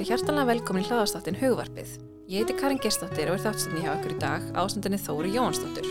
verið 0.00 0.14
hjartanlega 0.14 0.48
velkomin 0.48 0.80
í 0.80 0.88
hlaðastáttin 0.88 1.36
Hugvarpið. 1.36 1.90
Ég 2.32 2.40
heiti 2.40 2.54
Karin 2.56 2.78
Gestóttir 2.80 3.28
og 3.28 3.34
er 3.36 3.42
þáttstöndin 3.42 3.82
hjá 3.84 3.90
ykkur 3.98 4.14
í 4.14 4.20
dag 4.22 4.46
ásendinni 4.56 4.96
Þóri 4.96 5.32
Jónsdóttir. 5.34 5.88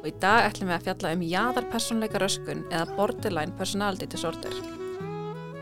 Og 0.00 0.08
í 0.10 0.12
dag 0.18 0.48
ætlum 0.48 0.72
við 0.72 0.74
að 0.74 0.86
fjalla 0.88 1.12
um 1.14 1.22
jáðarpersonleika 1.28 2.18
röskun 2.18 2.64
eða 2.72 2.96
borderline 2.96 3.54
personality 3.60 4.08
disorder. 4.10 4.56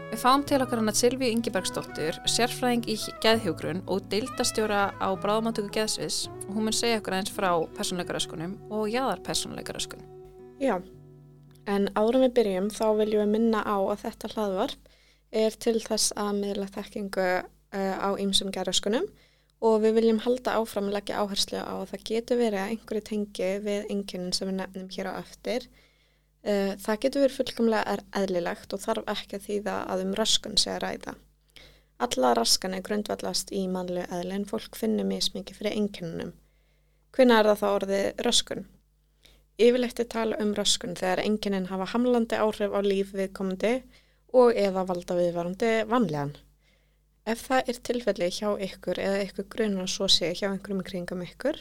Við 0.09 0.23
fáum 0.23 0.47
til 0.49 0.63
okkar 0.65 0.81
hann 0.81 0.89
að 0.89 1.01
Silvi 1.03 1.29
Ingebergsdóttir, 1.35 2.17
sérfræðing 2.25 2.89
í 2.89 2.97
geðhjógrun 3.21 3.85
og 3.93 4.09
deildastjóra 4.09 4.87
á 4.97 5.09
bráðmáttöku 5.21 5.69
geðsviðs 5.77 6.31
og 6.47 6.55
hún 6.57 6.71
mun 6.71 6.79
segja 6.81 7.03
okkur 7.03 7.19
aðeins 7.19 7.35
frá 7.35 7.51
personleika 7.77 8.17
röskunum 8.17 8.57
og 8.73 8.89
jáðarpersonleika 8.89 9.77
röskun. 9.77 10.01
Já, 10.57 10.79
en 11.69 11.93
árum 11.93 12.25
við 12.25 12.39
byrjum 12.41 12.73
þá 12.73 12.87
viljum 13.03 13.27
við 13.27 13.35
minna 13.37 13.61
á 13.69 13.77
að 13.77 14.07
þetta 14.07 14.33
hlaðvarp 14.33 14.90
er 15.31 15.57
til 15.63 15.79
þess 15.83 16.15
að 16.19 16.39
miðla 16.41 16.69
þekkingu 16.75 17.27
uh, 17.41 17.97
á 18.03 18.09
ýmsum 18.19 18.51
gerðaskunum 18.55 19.07
og 19.61 19.77
við 19.85 19.99
viljum 19.99 20.23
halda 20.25 20.57
áfram 20.59 20.89
að 20.89 20.97
leggja 20.97 21.21
áherslu 21.21 21.61
á 21.61 21.75
að 21.77 21.91
það 21.93 22.05
getur 22.11 22.41
verið 22.41 22.61
að 22.63 22.75
einhverju 22.75 23.05
tengi 23.11 23.51
við 23.67 23.91
einhverjum 23.93 24.33
sem 24.33 24.49
við 24.51 24.57
nefnum 24.59 24.93
hér 24.97 25.11
á 25.11 25.13
eftir. 25.21 25.67
Uh, 26.41 26.73
það 26.81 27.01
getur 27.05 27.25
verið 27.27 27.39
fullkomlega 27.39 27.97
eðlilegt 28.17 28.75
og 28.75 28.85
þarf 28.85 29.11
ekki 29.15 29.39
að 29.39 29.47
þýða 29.49 29.77
að 29.93 30.05
um 30.07 30.15
raskun 30.19 30.61
sé 30.61 30.75
að 30.75 30.83
ræða. 30.87 31.17
Alla 32.01 32.35
raskan 32.39 32.75
er 32.75 32.85
grundvallast 32.85 33.51
í 33.53 33.67
mannlegu 33.69 34.09
eðli 34.17 34.39
en 34.39 34.49
fólk 34.49 34.79
finnur 34.81 35.05
mismikið 35.05 35.59
fyrir 35.59 35.77
einhvernunum. 35.77 36.31
Hvernig 37.13 37.37
er 37.37 37.49
það 37.51 37.61
þá 37.61 37.67
orðið 37.69 38.23
raskun? 38.25 38.69
Yfirleitt 39.61 40.01
er 40.01 40.09
tala 40.09 40.39
um 40.41 40.55
raskun 40.57 40.97
þegar 40.97 41.21
einhvernin 41.21 41.69
hafa 41.69 41.91
hamlandi 41.93 42.39
áhrif 42.41 42.73
á 42.73 42.81
líf 42.81 43.13
viðkomandi 43.13 43.75
og 43.83 44.01
eða 44.33 44.87
valda 44.89 45.17
viðvarandi 45.19 45.73
vanlegan. 45.91 46.35
Ef 47.29 47.45
það 47.49 47.71
er 47.71 47.81
tilfelli 47.89 48.31
hjá 48.33 48.49
ykkur 48.67 49.01
eða 49.03 49.25
ykkur 49.27 49.49
grunar 49.53 49.91
svo 49.91 50.09
sé 50.11 50.33
hjá 50.33 50.49
einhverjum 50.49 50.85
kringum 50.87 51.25
ykkur, 51.27 51.59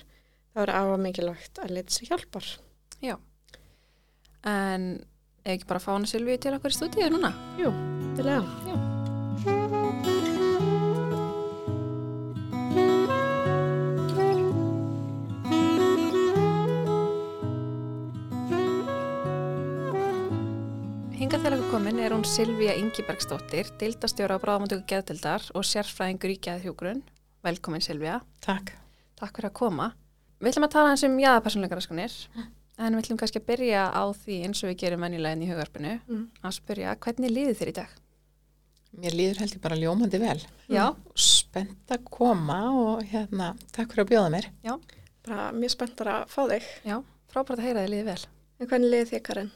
þá 0.53 0.61
er 0.63 0.73
afa 0.77 0.99
mikilvægt 1.01 1.61
að 1.63 1.75
leta 1.77 1.95
sér 1.95 2.13
hjálpar. 2.13 2.47
Já. 3.03 3.17
En 4.47 4.87
ekki 5.43 5.67
bara 5.67 5.83
fá 5.83 5.91
hana 5.95 6.09
Silvi 6.09 6.39
til 6.39 6.55
okkur 6.55 6.73
í 6.73 6.79
stúdíu 6.79 7.11
núna? 7.11 7.33
Jú, 7.59 7.73
til 8.15 8.31
að. 8.31 8.47
Já. 8.69 9.78
Hingað 21.69 21.83
til 21.85 21.85
okkur 21.85 21.85
komin 21.85 21.99
er 22.01 22.13
hún 22.15 22.23
Silvíja 22.25 22.73
Ingibergsdóttir, 22.79 23.67
deildastjóra 23.77 24.37
á 24.37 24.41
bráðamöndugu 24.41 24.87
geðdildar 24.89 25.43
og 25.53 25.61
sérfræðingur 25.69 26.31
í 26.33 26.37
geðhjógrun. 26.41 27.03
Velkomin 27.45 27.83
Silvíja. 27.85 28.15
Takk. 28.41 28.71
Takk 29.19 29.37
fyrir 29.37 29.51
að 29.51 29.53
koma. 29.59 29.91
Við 30.41 30.49
ætlum 30.49 30.65
að 30.65 30.73
tala 30.73 30.89
eins 30.95 31.03
um 31.05 31.19
jáðapersonleikaraskunir, 31.21 32.15
en 32.79 32.97
við 32.97 33.03
ætlum 33.03 33.19
kannski 33.21 33.37
að 33.43 33.45
byrja 33.51 33.83
á 33.93 34.01
því 34.17 34.39
eins 34.47 34.63
og 34.63 34.71
við 34.71 34.79
gerum 34.81 35.05
venjulegin 35.05 35.45
í 35.45 35.49
hugarpinu, 35.51 35.93
Mm. 36.09 36.25
að 36.41 36.57
spyrja 36.57 36.95
hvernig 36.97 37.29
líði 37.37 37.53
þér 37.61 37.69
í 37.69 37.75
dag? 37.77 37.89
Mér 38.97 39.13
líður 39.13 39.37
held 39.43 39.53
ég 39.53 39.61
bara 39.61 39.75
ljómandi 39.77 40.19
vel. 40.19 40.41
Já. 40.67 40.95
Spennt 41.15 41.85
að 41.93 42.03
koma 42.09 42.59
og 42.73 43.03
hérna, 43.03 43.55
takk 43.71 43.93
fyrir 43.93 44.05
að 44.05 44.09
bjóða 44.09 44.31
mér. 44.33 44.49
Bara 45.21 45.51
mjög 45.51 45.69
spenntar 45.77 46.07
að 46.07 46.27
fá 46.33 46.47
þig. 46.49 46.63
Já, 46.83 47.03
frábært 47.29 47.59
að 47.59 47.65
heyra 47.69 47.85
þið 47.85 47.89
líði 47.93 48.05
vel. 48.05 48.25
En 48.59 48.67
hvernig 48.67 48.89
liði 48.89 49.09
þig, 49.13 49.23
Karin? 49.23 49.51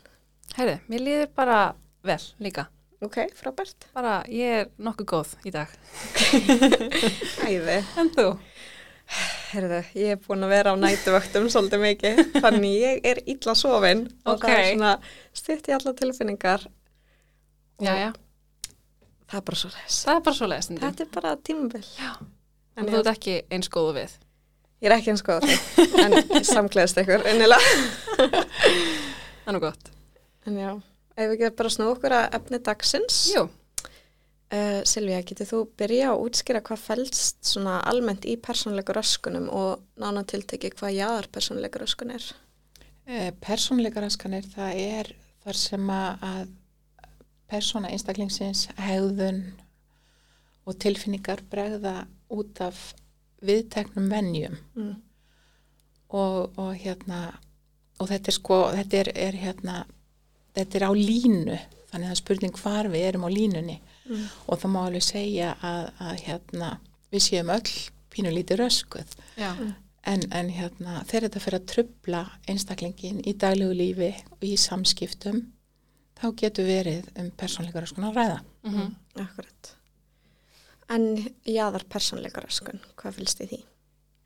Heyrðu, 0.54 0.80
mér 0.90 1.00
líður 1.02 1.28
bara 1.36 1.74
vel 2.04 2.22
líka. 2.44 2.68
Ok, 3.04 3.18
frábært. 3.36 3.88
Bara, 3.96 4.22
ég 4.32 4.62
er 4.62 4.70
nokkuð 4.80 5.08
góð 5.12 5.32
í 5.44 5.52
dag. 5.52 5.72
Æði. 7.48 7.80
En 8.00 8.12
þú? 8.16 8.28
Herðu, 9.52 9.80
ég 10.00 10.14
er 10.16 10.20
búin 10.24 10.46
að 10.48 10.54
vera 10.56 10.72
á 10.72 10.76
nætuvöktum 10.80 11.50
svolítið 11.52 11.82
mikið, 11.84 12.22
þannig 12.40 12.76
ég 12.80 13.02
er 13.12 13.20
illa 13.30 13.54
sofin 13.60 14.06
og 14.24 14.38
Ok. 14.38 14.46
það 14.48 14.56
er 14.62 14.70
svona 14.72 14.94
stutt 15.36 15.68
í 15.70 15.76
alla 15.76 15.94
tilfinningar. 16.00 16.64
já. 17.84 18.14
Það 19.28 19.40
er 19.40 19.46
bara 19.50 19.58
svo 19.60 19.70
les. 19.74 19.98
Það 20.06 20.16
er 20.16 20.24
bara 20.30 20.38
svo 20.40 20.48
leiðist. 20.48 20.74
Þetta 20.80 21.04
er 21.04 21.12
bara 21.14 21.36
tímabil. 21.50 21.84
Já. 22.00 22.12
En 22.78 22.88
þú 22.90 23.00
ert 23.04 23.12
ekki 23.12 23.36
eins 23.52 23.70
góðu 23.70 23.94
við. 24.00 24.16
ég 24.84 24.90
er 24.90 24.96
ekki 24.98 25.12
eins 25.14 25.24
góð 25.24 25.46
því, 25.48 25.58
en 26.06 26.44
samkleðist 26.48 26.98
ykkur, 27.04 27.28
innilega. 27.34 27.76
Það 28.18 29.48
er 29.48 29.56
nú 29.58 29.62
gott. 29.64 29.92
En 30.48 30.58
já, 30.60 30.72
ef 31.18 31.30
við 31.30 31.38
getum 31.44 31.56
bara 31.62 31.70
snú 31.70 31.90
okkur 31.94 32.16
að 32.18 32.36
efni 32.40 32.60
dagsins. 32.66 33.20
Uh, 34.54 34.84
Silvía, 34.86 35.24
getur 35.26 35.48
þú 35.50 35.60
byrja 35.82 36.12
að 36.12 36.24
útskýra 36.28 36.60
hvað 36.62 36.82
fælst 36.84 37.40
svona 37.50 37.80
almennt 37.90 38.26
í 38.30 38.36
persónleika 38.38 38.94
röskunum 38.94 39.48
og 39.50 39.82
nána 39.98 40.22
tilteki 40.30 40.70
hvað 40.78 40.94
jáðar 41.00 41.28
persónleika 41.34 41.82
röskun 41.82 42.12
er? 42.14 42.28
Eh, 43.08 43.32
Persónleikaraskanir, 43.42 44.46
það 44.54 44.76
er 44.80 45.10
þar 45.44 45.58
sem 45.60 45.88
að- 45.90 46.52
persóna 47.50 47.90
einstaklingsins, 47.92 48.68
hegðun 48.78 49.42
og 50.66 50.78
tilfinningar 50.80 51.42
bregða 51.52 52.06
út 52.32 52.62
af 52.62 52.94
viðteknum 53.44 54.08
venjum 54.10 54.56
Mm. 54.76 54.96
og, 56.10 56.54
og 56.58 56.76
hérna 56.76 57.34
og 58.00 58.08
þetta 58.10 58.28
er 58.28 58.32
sko, 58.38 58.58
þetta 58.72 58.98
er, 59.02 59.12
er 59.16 59.32
hérna 59.34 59.86
þetta 60.56 60.80
er 60.80 60.86
á 60.90 60.92
línu 60.94 61.58
þannig 61.58 62.04
að 62.04 62.10
það 62.10 62.16
er 62.16 62.22
spurning 62.22 62.58
hvar 62.62 62.90
við 62.94 63.08
erum 63.10 63.28
á 63.28 63.30
línunni 63.34 63.80
Mm. 64.04 64.26
og 64.52 64.58
það 64.60 64.72
má 64.74 64.80
alveg 64.84 65.04
segja 65.06 65.54
að, 65.64 65.86
að 66.04 66.18
hérna, 66.26 66.70
við 67.14 67.22
séum 67.24 67.52
öll 67.54 67.70
pínulítið 68.12 68.58
röskuð 68.60 69.14
Já. 69.40 69.54
En, 70.04 70.26
en 70.36 70.50
hérna, 70.52 70.98
þegar 71.08 71.30
þetta 71.30 71.40
fyrir 71.46 71.60
að 71.62 71.70
trubla 71.72 72.24
einstaklingin 72.52 73.22
í 73.24 73.32
daglegu 73.40 73.72
lífi 73.80 74.10
og 74.36 74.44
í 74.44 74.58
samskiptum, 74.60 75.40
þá 76.20 76.26
getur 76.42 76.68
verið 76.68 77.08
um 77.16 77.30
persónleika 77.40 77.80
röskun 77.86 78.10
að 78.10 78.20
ræða. 78.20 78.42
Mm 78.68 78.92
Akkurat. 79.24 79.72
En 80.92 81.08
jáðar 81.48 81.88
persónleika 81.88 82.44
röskun, 82.44 82.84
hvað 83.00 83.22
fylgst 83.22 83.46
í 83.46 83.48
því? 83.54 83.62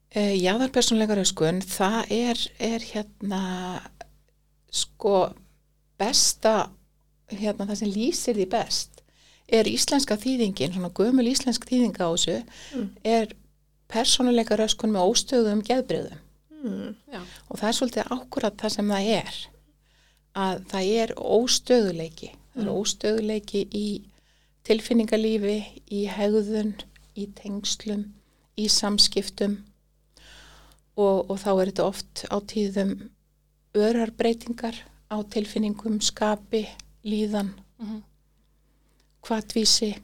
E, 0.10 0.22
Jáðar 0.42 0.74
persónleika 0.74 1.20
röskun, 1.22 1.62
það 1.62 2.00
er, 2.18 2.42
er 2.58 2.90
hérna, 2.96 3.44
sko, 4.74 5.28
besta, 6.00 6.70
hérna, 7.32 7.66
það 7.68 7.76
sem 7.82 7.92
lýsir 7.92 8.38
því 8.38 8.46
best, 8.52 9.02
er 9.50 9.68
íslenska 9.70 10.18
þýðingin, 10.20 10.74
svona 10.76 10.92
gömul 10.96 11.28
íslensk 11.32 11.66
þýðinga 11.70 12.04
á 12.04 12.10
þessu, 12.14 12.44
Mm. 12.76 12.90
er 13.04 13.28
persónuleika 13.88 14.58
röskun 14.60 14.92
með 14.92 15.08
óstöðum 15.12 15.62
geðbreyðum. 15.64 16.18
Mm. 16.64 16.96
Og 17.50 17.60
það 17.60 17.68
er 17.70 17.78
svolítið 17.78 18.12
ákvörðat 18.12 18.58
það 18.58 18.70
sem 18.76 18.88
það 18.90 19.08
er. 19.24 19.38
Að 20.36 20.66
það 20.72 20.90
er 21.02 21.14
óstöðuleiki. 21.16 22.30
Það 22.54 22.62
er 22.62 22.68
Mm. 22.68 22.76
óstöðuleiki 22.82 23.68
í 23.72 24.02
tilfinningalífi, 24.64 25.82
í 25.92 26.08
hegðun, 26.08 26.74
í 27.16 27.28
tengslum, 27.34 28.14
í 28.58 28.68
samskiptum 28.68 29.64
og, 30.98 31.30
og 31.30 31.38
þá 31.40 31.50
er 31.62 31.72
þetta 31.72 31.86
oft 31.88 32.26
á 32.30 32.38
tíðum 32.42 33.10
örarbreytingar 33.78 34.76
á 35.12 35.18
tilfinningum, 35.30 36.00
skapi, 36.02 36.68
líðan, 37.06 37.54
Mhm. 37.80 38.02
hvatvísi 39.28 39.96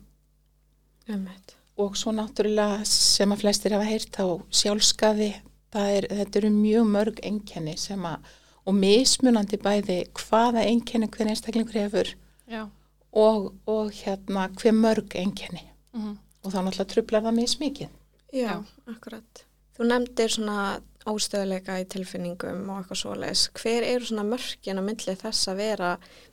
Umhett. 1.09 1.56
og 1.78 1.96
svo 1.97 2.12
náttúrulega 2.16 2.86
sem 2.86 3.31
að 3.34 3.42
flestir 3.44 3.72
hafa 3.75 3.88
heyrt 3.90 4.18
á 4.19 4.28
sjálfskaði, 4.52 5.31
er, 5.74 6.08
þetta 6.09 6.36
eru 6.38 6.50
mjög 6.54 6.86
mörg 6.94 7.19
einkenni 7.25 7.78
sem 7.78 8.00
að, 8.06 8.19
og 8.68 8.75
mismunandi 8.78 9.57
bæði 9.57 9.98
hvaða 10.13 10.63
einkenni 10.69 11.07
hver 11.10 11.28
einstaklingur 11.31 11.74
hefur 11.81 12.13
Já. 12.48 12.69
og, 13.13 13.54
og 13.68 13.92
hérna 13.92 14.50
hver 14.54 14.72
mörg 14.74 15.16
einkenni 15.16 15.69
Mm 15.94 16.18
og 16.44 16.51
þá 16.51 16.57
náttúrulega 16.60 16.92
trublar 16.92 17.22
það 17.24 17.36
mismikið. 17.38 17.89
Já, 18.33 18.39
Já. 18.51 18.63
akkurat. 18.88 19.44
Þú 19.78 19.86
nefndir 19.88 20.28
svona 20.30 20.81
óstöðuleika 21.10 21.76
í 21.82 21.88
tilfinningum 21.92 22.62
og 22.70 22.78
eitthvað 22.84 23.00
svoleiðis. 23.02 23.42
Hver 23.60 23.84
eru 23.88 24.06
svona 24.08 24.24
mörkin 24.28 24.80
á 24.80 24.84
milli 24.86 25.16
þess 25.20 25.50
að 25.52 25.60
vera 25.64 25.90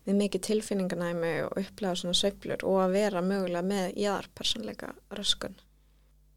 með 0.06 0.18
mikið 0.22 0.44
tilfinninganæmi 0.46 1.32
og 1.48 1.58
upplega 1.64 1.96
svona 1.98 2.14
sveiflur 2.20 2.62
og 2.68 2.78
að 2.84 2.94
vera 2.98 3.22
mögulega 3.26 3.64
með 3.66 3.98
jáðar 4.04 4.28
persónleika 4.38 4.92
röskun? 5.18 5.56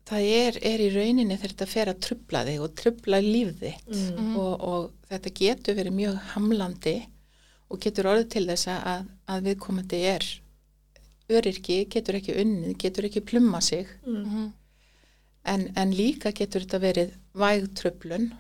Það 0.10 0.26
er, 0.36 0.58
er 0.68 0.82
í 0.84 0.90
rauninni 0.92 1.38
þegar 1.40 1.54
þetta 1.54 1.70
fer 1.72 1.90
að 1.94 2.00
trubla 2.04 2.42
þig 2.50 2.64
og 2.66 2.74
trubla 2.82 3.20
líf 3.24 3.54
þitt 3.62 3.94
Mm. 3.94 4.16
Mhm. 4.18 4.38
og, 4.38 4.64
og 4.68 4.92
þetta 5.14 5.34
getur 5.40 5.76
verið 5.78 5.94
mjög 6.02 6.18
hamlandi 6.34 6.96
og 7.70 7.80
getur 7.80 8.10
orðið 8.12 8.30
til 8.34 8.44
þess 8.50 8.68
að, 8.74 9.06
að 9.32 9.46
viðkomandi 9.48 10.02
er 10.10 10.26
öryrki, 11.34 11.78
getur 11.90 12.18
ekki 12.20 12.36
unnið, 12.42 12.74
getur 12.84 13.08
ekki 13.08 13.22
plumma 13.26 13.62
sig 13.62 13.88
Mm. 14.06 14.52
En, 15.44 15.68
en 15.76 15.94
líka 15.96 16.32
getur 16.36 16.64
þetta 16.64 16.80
verið 16.84 17.14
vægtröflun 17.38 18.32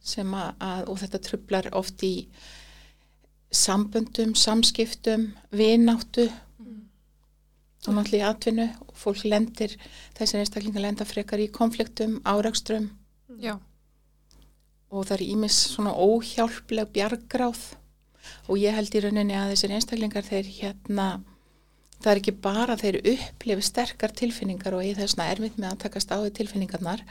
sem 0.00 0.34
að, 0.36 0.50
að, 0.62 0.82
og 0.90 0.98
þetta 1.02 1.22
tröflar 1.26 1.68
oft 1.76 2.02
í 2.06 2.14
samböndum, 3.52 4.34
samskiptum, 4.38 5.30
vináttu 5.54 6.26
og 7.86 7.94
náttúrulega 7.94 8.22
í 8.22 8.26
atvinnu. 8.26 8.66
Og 8.88 8.98
fólk 8.98 9.24
lendir, 9.28 9.76
þessir 10.18 10.42
einstaklingar 10.42 10.84
lenda 10.84 11.06
frekar 11.08 11.42
í 11.42 11.50
konfliktum, 11.52 12.18
árakstrum 12.26 12.90
Já. 13.42 13.58
og 14.90 15.06
það 15.06 15.16
er 15.18 15.26
ímis 15.26 15.58
svona 15.74 15.94
óhjálpleg 15.94 16.92
bjargráð. 16.94 17.62
Og 18.50 18.58
ég 18.58 18.74
held 18.74 18.94
í 18.94 19.02
rauninni 19.04 19.36
að 19.38 19.52
þessir 19.54 19.76
einstaklingar 19.76 20.26
þeir 20.26 20.50
hérna 20.58 21.08
það 22.02 22.12
er 22.12 22.20
ekki 22.20 22.34
bara 22.44 22.76
þeir 22.76 23.00
upplifi 23.14 23.62
sterkar 23.62 24.12
tilfinningar 24.12 24.74
og 24.76 24.84
ég 24.84 24.96
þess 24.98 25.16
vegna 25.16 25.30
erfitt 25.32 25.58
með 25.58 25.70
að 25.72 25.82
takast 25.86 26.12
á 26.12 26.16
við 26.22 26.34
tilfinningarnar 26.40 27.02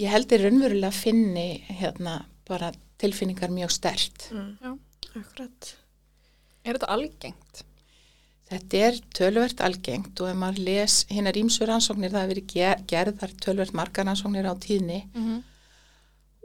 ég 0.00 0.08
held 0.12 0.28
þeir 0.30 0.44
raunverulega 0.46 0.92
finni 0.94 1.48
hérna 1.80 2.24
bara 2.48 2.72
tilfinningar 3.00 3.50
mjög 3.50 3.70
stert 3.70 4.30
Mm. 4.30 4.56
Já. 4.62 4.78
Akkurat. 5.16 5.74
Er 6.64 6.76
þetta 6.76 6.86
algengt? 6.94 7.64
Þetta 8.50 8.78
er 8.86 8.96
tölvert 9.14 9.60
algengt 9.62 10.20
og 10.20 10.28
ef 10.30 10.36
maður 10.36 10.58
les 10.66 10.94
hinnar 11.10 11.34
ímsu 11.38 11.66
rannsóknir, 11.66 12.10
það 12.10 12.20
hefur 12.24 12.34
verið 12.34 12.46
ger, 12.52 12.80
gerðar 12.86 13.32
tölvert 13.42 13.72
margar 13.74 14.04
rannsóknir 14.06 14.46
á 14.46 14.54
tíðni 14.58 15.00
Mm 15.14 15.24
-hmm. 15.26 15.42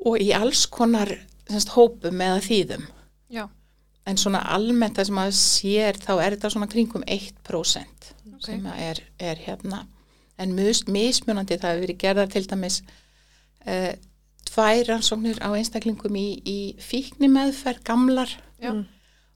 og 0.06 0.18
í 0.22 0.32
alls 0.34 0.66
konar 0.66 1.10
semst, 1.50 1.70
hópum 1.70 2.22
eða 2.22 2.40
þýðum. 2.42 2.88
Já. 3.30 3.50
En 4.06 4.20
svona 4.22 4.44
almennt 4.54 4.98
það 5.00 5.08
sem 5.10 5.18
maður 5.18 5.38
sér 5.40 5.98
þá 5.98 6.12
er 6.22 6.36
þetta 6.36 6.52
svona 6.54 6.70
kringum 6.70 7.06
1% 7.10 8.12
Ok. 8.36 8.44
sem 8.46 8.66
að 8.70 8.82
er, 8.90 9.00
er 9.32 9.40
hérna. 9.48 9.86
En 10.38 10.52
mis, 10.54 10.84
mismunandi 10.92 11.58
það 11.58 11.72
hefur 11.72 11.86
verið 11.86 12.02
gerðar 12.04 12.30
til 12.34 12.44
dæmis 12.52 12.82
uh, 13.66 13.94
tvær 14.46 14.82
rannsóknir 14.92 15.40
á 15.42 15.50
einstaklingum 15.56 16.18
í, 16.20 16.28
í 16.46 16.60
fíkni 16.82 17.30
meðferð 17.32 17.82
gamlar 17.88 18.30
Já. 18.62 18.72
Mm. 18.74 18.84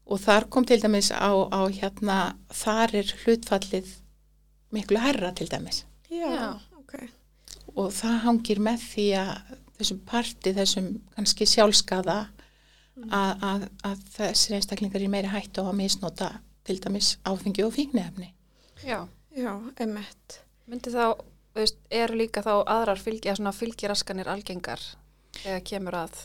og 0.05 0.21
þar 0.23 0.47
kom 0.53 0.67
til 0.69 0.79
dæmis 0.83 1.09
á, 1.11 1.31
á 1.49 1.61
hérna, 1.73 2.19
þar 2.53 2.93
er 3.01 3.13
hlutfallið 3.23 3.95
miklu 4.75 5.01
herra 5.01 5.31
til 5.35 5.49
dæmis 5.51 5.83
Já, 6.11 6.29
Já. 6.29 6.49
ok. 6.77 6.93
og 7.75 7.89
það 7.95 8.19
hangir 8.27 8.61
með 8.69 8.85
því 8.91 9.07
að 9.23 9.33
þessum 9.79 10.03
parti, 10.05 10.53
þessum 10.53 10.91
kannski 11.15 11.47
sjálfskaða 11.47 12.19
að, 13.07 13.45
að, 13.51 13.67
að 13.89 14.03
þessir 14.15 14.57
einstaklingar 14.57 15.01
er 15.01 15.13
meiri 15.13 15.31
hættu 15.31 15.63
á 15.63 15.69
að 15.69 15.79
misnota 15.79 16.31
til 16.67 16.79
dæmis 16.83 17.17
áfengi 17.23 17.63
og 17.65 17.73
fíknefni. 17.73 18.33
Já. 18.83 19.07
Já, 19.37 19.53
emitt. 19.79 20.41
Myndi 20.69 20.91
þá, 20.91 21.15
veist, 21.55 21.77
eru 21.89 22.17
líka 22.19 22.41
þá 22.43 22.65
aðrar 22.65 22.99
fylgi, 22.99 23.29
eða 23.29 23.39
svona 23.39 23.55
fylgiraskanir 23.55 24.29
algengar 24.29 24.81
þegar 25.39 25.63
kemur 25.69 25.97
að, 26.01 26.17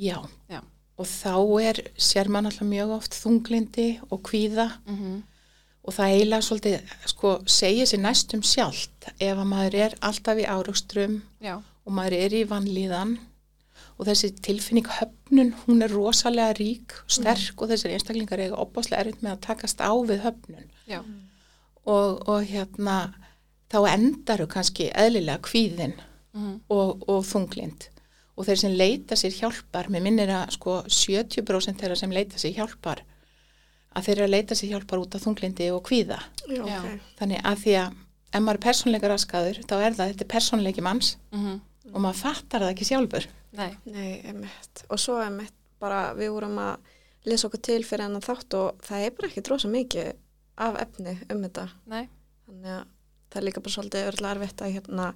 Já. 0.00 0.20
Já. 0.48 0.60
Og 1.00 1.08
þá 1.08 1.34
er, 1.64 1.80
sér 2.00 2.28
mann 2.32 2.48
alltaf 2.48 2.68
mjög 2.68 2.94
oft 2.98 3.16
þunglindi 3.16 3.88
og 4.10 4.22
kvíða 4.28 4.66
mm 4.86 4.96
-hmm. 4.96 5.18
og 5.84 5.94
það 5.96 6.12
eiginlega 6.14 6.46
svolítið, 6.46 6.94
sko, 7.06 7.32
segir 7.46 7.86
sér 7.86 8.00
næstum 8.04 8.42
sjálft 8.42 9.08
ef 9.18 9.36
að 9.36 9.50
maður 9.52 9.74
er 9.74 9.96
alltaf 10.00 10.38
í 10.38 10.48
árugstrum 10.48 11.22
já, 11.40 11.56
og 11.84 11.92
maður 11.92 12.12
er 12.12 12.32
í 12.34 12.44
vannlíðan 12.44 13.18
og 13.98 14.06
þessi 14.08 14.32
tilfinning 14.44 14.88
höfnun, 14.98 15.54
hún 15.66 15.84
er 15.84 15.92
rosalega 15.92 16.54
rík, 16.56 16.94
sterk 17.10 17.60
og 17.60 17.72
þessir 17.72 17.94
einstaklingar 17.94 18.40
eiga 18.40 18.60
opáslega 18.60 19.04
erfitt 19.04 19.24
með 19.24 19.36
að 19.36 19.42
takast 19.48 19.82
á 19.84 19.92
við 19.92 20.22
höfnun. 20.24 20.70
Já, 20.88 21.00
og, 21.84 22.28
og 22.28 22.44
hérna 22.48 22.98
þá 23.70 23.78
endaru 23.94 24.48
kannski 24.50 24.90
eðlilega 24.90 25.42
kvíðin 25.46 25.96
mm 25.96 26.60
og, 26.70 27.02
og 27.10 27.24
þunglind 27.26 27.88
og 28.38 28.46
þeir 28.46 28.58
sem 28.62 28.74
leita 28.78 29.16
sér 29.18 29.34
hjálpar, 29.34 29.88
mér 29.90 30.04
minnir 30.04 30.30
að 30.32 30.52
sko 30.54 30.76
70% 30.86 31.82
þeirra 31.82 31.96
sem 31.98 32.12
leita 32.14 32.38
sér 32.40 32.54
hjálpar 32.56 33.02
að 33.90 34.06
þeir 34.06 34.14
eru 34.14 34.26
að 34.28 34.34
leita 34.36 34.56
sér 34.56 34.70
hjálpar 34.74 35.02
út 35.02 35.16
af 35.18 35.24
þunglindi 35.24 35.66
og 35.74 35.82
kvíða. 35.88 36.20
Já, 36.46 36.62
Já. 36.62 36.78
ok. 36.78 37.08
þannig 37.18 37.42
að 37.50 37.64
því 37.64 37.74
að 37.80 37.98
ef 38.30 38.44
maður 38.44 38.60
er 38.60 38.64
persónleika 38.68 39.10
raskaður 39.10 39.60
þá 39.66 39.74
er 39.80 39.98
það 39.98 40.12
þetta 40.12 40.24
er 40.24 40.30
persónleiki 40.34 40.84
manns. 40.86 41.16
-hmm. 41.34 41.58
Og 41.88 42.00
maður 42.00 42.18
fattar 42.20 42.64
það 42.64 42.72
ekki 42.74 42.88
sjálfur 42.90 43.26
nei, 43.56 43.70
Nei, 43.88 44.20
emitt. 44.30 44.84
Og 44.92 45.00
svo 45.00 45.16
emitt 45.24 45.54
bara, 45.80 46.12
við 46.14 46.34
vorum 46.34 46.58
að 46.60 46.90
lesa 47.28 47.48
okkur 47.48 47.62
til 47.66 47.80
fyrir 47.84 48.06
hennan 48.06 48.24
þátt 48.24 48.56
og 48.58 48.82
það 48.84 49.06
er 49.06 49.14
bara 49.16 49.30
ekki 49.30 49.44
drósa 49.46 49.70
mikið 49.72 50.12
af 50.60 50.76
efni 50.84 51.16
um 51.32 51.40
þetta. 51.44 51.66
nei, 51.90 52.04
Þannig 52.46 52.74
að 52.76 52.84
það 53.30 53.40
er 53.40 53.46
líka 53.48 53.64
bara 53.64 53.74
svolítið 53.76 54.06
örgulega 54.10 54.36
erfitt 54.36 54.62
að 54.64 54.76
hérna 54.76 55.08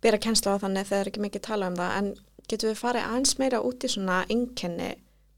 bera 0.00 0.20
kennsla 0.24 0.56
á 0.56 0.62
þannig 0.62 0.88
þegar 0.88 1.04
er 1.04 1.12
ekki 1.12 1.24
mikið 1.26 1.46
tala 1.46 1.70
um 1.70 1.78
það. 1.78 1.94
En 2.00 2.10
getum 2.50 2.70
við 2.70 2.80
farið 2.80 3.06
aðeins 3.06 3.36
meira 3.40 3.62
út 3.66 3.84
í 3.86 3.92
svona 3.92 4.18
einkenni 4.32 4.90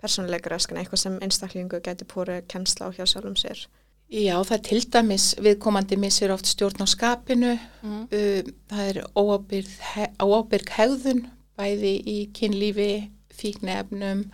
persónuleikaraskan, 0.02 0.80
eitthvað 0.80 1.02
sem 1.04 1.18
einstaklingu 1.22 1.80
gæti 1.82 2.06
púri 2.08 2.40
kennsla 2.50 2.90
á 2.90 2.94
hjá 2.94 3.04
sjálfum 3.06 3.36
sér? 3.38 3.66
Já, 4.12 4.34
það 4.44 4.56
er 4.58 4.62
til 4.66 4.80
dæmis 4.92 5.26
viðkomandi 5.40 5.96
missir 5.96 6.32
oft 6.34 6.46
stjórn 6.50 6.84
á 6.84 6.86
skapinu, 6.90 7.54
mm 7.82 8.02
uh, 8.12 8.50
það 8.68 8.88
er 8.90 8.98
óábyrg, 9.16 9.70
he, 9.94 10.08
óábyrg 10.20 10.72
hegðun, 10.76 11.22
bæði 11.56 11.92
í 12.12 12.16
kynlífi, 12.36 12.90
fíknefnum 13.32 14.26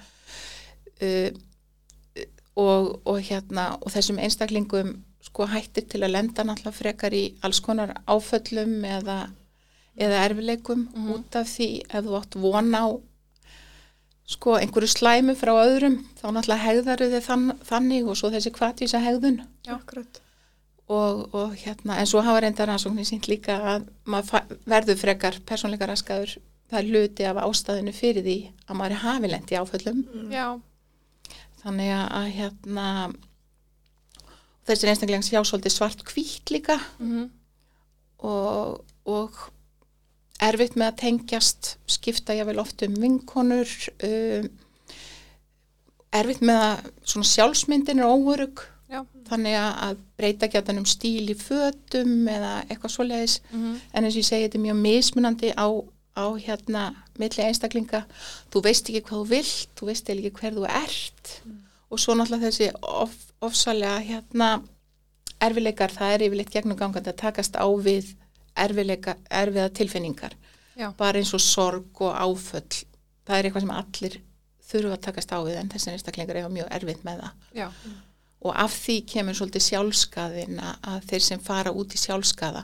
uh, 1.03 1.31
og, 2.59 2.89
og, 3.07 3.21
hérna, 3.23 3.69
og 3.79 3.93
þessum 3.95 4.19
einstaklingum 4.19 4.97
sko 5.23 5.47
hættir 5.47 5.87
til 5.91 6.03
að 6.03 6.15
lenda 6.17 6.43
náttúrulega 6.47 6.75
frekar 6.75 7.15
í 7.15 7.23
alls 7.47 7.61
konar 7.63 7.93
áföllum 8.11 8.81
eða, 8.87 9.29
eða 9.95 10.25
erfileikum 10.27 10.89
Mhm. 10.95 11.13
út 11.15 11.37
af 11.39 11.47
því 11.55 11.69
ef 11.87 12.05
þú 12.05 12.19
átt 12.19 12.35
von 12.43 12.75
á 12.75 12.85
sko 14.29 14.59
einhverju 14.59 14.91
slæmu 14.93 15.35
frá 15.39 15.55
öðrum 15.57 16.01
þá 16.19 16.27
náttúrulega 16.31 16.65
hegðaru 16.65 17.11
þið 17.15 17.25
þann, 17.25 17.45
þannig 17.69 18.09
og 18.09 18.19
svo 18.21 18.31
þessi 18.35 18.53
kvatvísa 18.57 19.01
hegðun. 19.05 19.39
Og, 20.89 21.25
og 21.37 21.55
hérna, 21.61 21.99
en 22.01 22.09
svo 22.09 22.23
hafa 22.25 22.43
reyndar 22.45 22.71
rannsóknir 22.71 23.09
sínt 23.09 23.29
líka 23.29 23.59
að 23.75 23.89
maður 24.09 24.55
verður 24.69 25.01
frekar 25.03 25.41
persónleika 25.49 25.89
raskaður 25.91 26.39
það 26.69 26.79
er 26.81 26.89
hluti 26.93 27.27
af 27.29 27.41
ástæðinu 27.43 27.95
fyrir 27.97 28.25
því 28.25 28.39
að 28.67 28.79
maður 28.79 28.95
er 28.97 29.03
hafilend 29.05 29.53
í 29.53 29.59
áföllum. 29.61 30.05
Mm. 30.13 30.31
já, 30.33 30.47
þannig 31.65 31.93
að, 31.97 32.31
hérna 32.37 32.87
þessir 34.69 34.93
einstaklega 34.93 35.25
sjá 35.25 35.41
svolítið 35.41 35.77
svart 35.77 36.05
hvít 36.09 36.53
líka. 36.53 36.81
Mm 37.01 37.29
og, 38.19 38.85
og 39.07 39.39
erfitt 40.38 40.76
með 40.79 40.93
að 40.93 40.99
tengjast 41.02 41.75
skipta 41.90 42.37
jável 42.37 42.58
oft 42.62 42.82
um 42.87 42.96
vinkonur 43.02 43.70
um, 44.07 44.49
erfitt 46.14 46.42
með 46.47 46.64
að 46.64 46.90
svona 47.02 47.30
sjálfsmyndin 47.33 48.02
er 48.02 48.09
óörug 48.09 48.62
já, 48.88 49.02
þannig 49.28 49.59
að, 49.61 50.00
breyta 50.18 50.49
gætan 50.50 50.80
um 50.80 50.88
stíl 50.88 51.28
í 51.30 51.37
fötum 51.38 52.26
eða 52.30 52.54
eitthvað 52.68 52.95
svoleiðis. 52.95 53.38
Mm 53.52 53.76
en 53.92 54.04
eins 54.04 54.16
og 54.16 54.23
ég 54.23 54.28
segi 54.28 54.47
þetta 54.47 54.59
er 54.59 54.64
mjög 54.64 54.80
mismunandi 54.83 55.52
á, 55.54 55.68
á 56.18 56.26
hérna 56.38 56.85
milli 57.18 57.45
einstaklinga. 57.45 58.04
Þú 58.52 58.62
veist 58.64 58.88
ekki 58.88 59.04
hvað 59.07 59.18
þú 59.18 59.28
vilt 59.35 59.68
þú 59.78 59.90
veist 59.90 60.11
ekki 60.11 60.33
hver 60.40 60.57
þú 60.57 60.66
ert. 60.71 61.35
Og 61.90 62.00
svo 62.00 62.14
náttúrulega 62.14 62.50
þessi 62.50 62.71
of, 62.83 63.14
ofsalega 63.40 63.99
hérna 64.04 64.62
erfileikar, 65.40 65.92
það 65.95 66.14
er 66.14 66.25
yfirleitt 66.26 66.50
gegnum 66.52 66.78
gangandi 66.78 67.12
að 67.12 67.21
takast 67.23 67.54
á 67.54 67.66
við 67.78 68.14
erfiða 68.65 69.69
tilfinningar. 69.75 70.37
Já. 70.79 70.93
bara 70.95 71.19
eins 71.19 71.33
og 71.35 71.43
sorg 71.43 72.03
og 72.07 72.15
áföll. 72.15 72.85
Það 73.27 73.38
er 73.38 73.47
eitthvað 73.49 73.65
sem 73.65 73.73
allir 73.75 74.19
þurfa 74.69 74.93
að 74.95 75.00
takast 75.07 75.33
á 75.35 75.38
við 75.43 75.57
en 75.59 75.71
þessi 75.73 75.91
einstaklingar 75.91 76.38
eiga 76.38 76.50
mjög 76.53 76.69
erfitt 76.77 77.00
með 77.07 77.25
það. 77.25 77.49
Já, 77.59 77.67
og 78.47 78.61
af 78.62 78.77
því 78.79 78.97
kemur 79.11 79.35
svolítið 79.35 79.65
sjálfskaðin 79.65 80.61
að, 80.62 81.00
þeir 81.11 81.25
sem 81.27 81.41
fara 81.43 81.73
út 81.75 81.97
í 81.97 81.99
sjálfskaða 81.99 82.62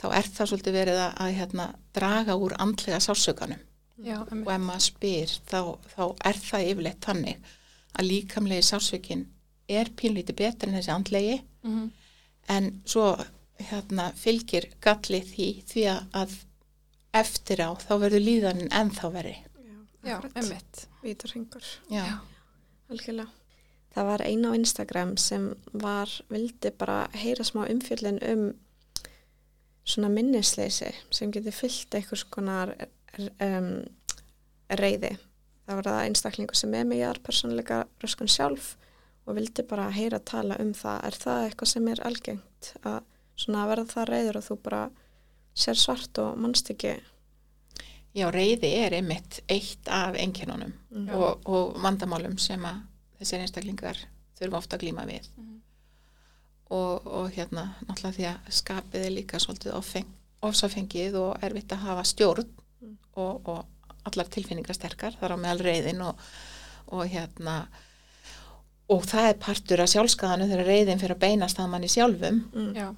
þá 0.00 0.06
er 0.08 0.30
það 0.34 0.50
svolítið 0.50 0.78
verið 0.80 0.98
að, 1.04 1.12
að 1.22 1.36
hérna, 1.36 1.66
draga 1.94 2.36
úr 2.42 2.56
andlega 2.58 2.98
sásökanum 3.04 3.60
já, 4.02 4.16
og 4.24 4.50
ef 4.50 4.64
maður 4.64 4.84
spyr 4.88 5.36
þá, 5.46 5.60
þá 5.92 6.02
er 6.26 6.40
það 6.42 6.66
yfirleitt 6.72 7.06
þannig 7.06 7.54
að 7.94 8.10
líkamlegi 8.10 8.66
sásökin 8.66 9.22
er 9.70 9.92
pínlítið 9.94 10.40
betur 10.42 10.72
en 10.72 10.76
þessi 10.80 10.94
andlegi. 10.96 11.38
Mm 11.62 11.86
en 12.52 12.68
svo 12.86 13.14
hérna, 13.58 14.10
fylgir 14.18 14.68
galli 14.84 15.22
því 15.24 15.48
því 15.70 15.86
að, 15.94 16.36
eftir 17.16 17.62
á 17.64 17.70
þá 17.80 17.92
verður 18.02 18.24
líðanin 18.26 18.72
ennþá 18.74 19.10
veri 19.14 19.36
já, 20.04 20.16
akkurat. 20.18 20.36
emmitt, 20.42 20.86
Vítarhingur. 21.02 21.66
já, 21.90 22.18
Algjörlega. 22.90 23.30
Það 23.96 24.04
var 24.10 24.22
eina 24.28 24.50
á 24.52 24.58
Instagram 24.58 25.16
sem 25.16 25.46
var, 25.72 26.10
vildi 26.28 26.70
bara 26.76 27.06
heyra 27.16 27.44
smá 27.48 27.62
umfjöllin 27.64 28.20
um 28.28 28.42
svona 29.86 30.10
minnisleysi 30.12 30.90
sem 31.14 31.32
getur 31.32 31.54
fyllt 31.54 31.94
einhvers 31.96 32.26
konar 32.28 32.74
um, 33.40 33.70
reyði. 34.68 35.14
Það 35.66 35.78
var 35.78 35.88
það 35.88 36.02
einstaklingu 36.10 36.58
sem 36.58 36.74
er 36.76 36.84
með 36.86 37.02
jarðpersonleika 37.04 37.78
röskun 38.02 38.30
sjálf 38.30 38.74
og 39.26 39.38
vildi 39.38 39.64
bara 39.66 39.88
heyra 39.94 40.20
tala 40.20 40.58
um 40.62 40.74
það. 40.76 41.00
Er 41.08 41.18
það 41.24 41.44
eitthvað 41.46 41.72
sem 41.72 41.88
er 41.94 42.02
algengt 42.06 42.72
að 42.82 43.00
svona 43.36 43.66
verða 43.68 43.86
það 43.92 44.08
reyður 44.10 44.36
og 44.40 44.44
þú 44.48 44.56
bara 44.62 44.82
sér 45.56 45.74
svart 45.80 46.18
og 46.18 46.36
mannst 46.38 46.70
ekki? 46.72 46.96
já, 48.16 48.30
reyði 48.32 48.70
er 48.80 48.94
einmitt 48.96 49.40
eitt 49.48 49.88
af 49.92 50.14
einkennunum 50.16 50.72
Mm. 50.96 51.08
og, 51.12 51.42
og 51.44 51.74
vandamálum 51.82 52.38
sem 52.40 52.62
að 52.64 52.78
þessir 53.20 53.42
einstaklingar 53.44 53.98
þurfa 54.40 54.56
ofta 54.56 54.76
að 54.78 54.80
glíma 54.86 55.04
við. 55.06 55.26
Mhm. 55.36 55.52
og, 56.70 57.06
og 57.06 57.30
hérna 57.36 57.74
náttúrulega 57.86 58.16
því 58.16 58.24
að 58.30 58.52
skapið 58.56 59.04
er 59.06 59.10
líka 59.14 59.38
svolítið 59.38 59.74
ofeng, 59.76 60.06
ofsafengið 60.42 61.14
og 61.20 61.42
erfitt 61.44 61.72
að 61.72 61.84
hafa 61.84 62.02
stjórn 62.04 62.46
Mm. 62.80 62.96
og, 63.16 63.48
og 63.48 63.64
allar 64.04 64.26
tilfinningar 64.28 64.74
sterkar 64.76 65.14
þar 65.20 65.32
á 65.32 65.36
meðal 65.40 65.60
reyðin 65.64 66.00
og, 66.04 66.18
og 66.92 67.06
hérna 67.08 67.66
og 68.88 69.02
það 69.08 69.28
er 69.30 69.38
partur 69.40 69.80
af 69.80 69.88
sjálfskaðanu 69.88 70.48
þegar 70.50 70.66
reyðin 70.68 71.00
fyrir 71.00 71.16
að 71.16 71.22
beinast 71.24 71.58
að 71.58 71.70
manni 71.72 71.88
sjálfum 71.88 72.42
Mm. 72.52 72.74
Já. 72.76 72.94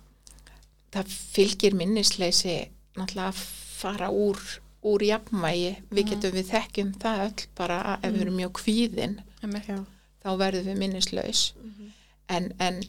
Það 0.92 1.12
fylgir 1.34 1.74
minnisleysi 1.74 2.56
náttúrulega 2.96 3.28
að 3.32 3.42
fara 3.78 4.08
úr, 4.10 4.38
úr 4.82 5.02
jafnvægi, 5.02 5.76
við 5.90 6.04
Mhm. 6.04 6.08
getum 6.10 6.32
við 6.32 6.46
þekkjum 6.52 6.92
það 6.98 7.20
öll 7.26 7.46
bara 7.56 7.98
ef 8.02 8.12
við 8.12 8.20
erum 8.22 8.36
mjög 8.36 8.52
kvíðin. 8.52 9.18
Já. 9.42 9.84
þá 10.24 10.30
verðum 10.38 10.64
við 10.66 10.78
minnislaus 10.78 11.52
Mhm. 11.62 11.92
en, 12.28 12.52
en, 12.58 12.80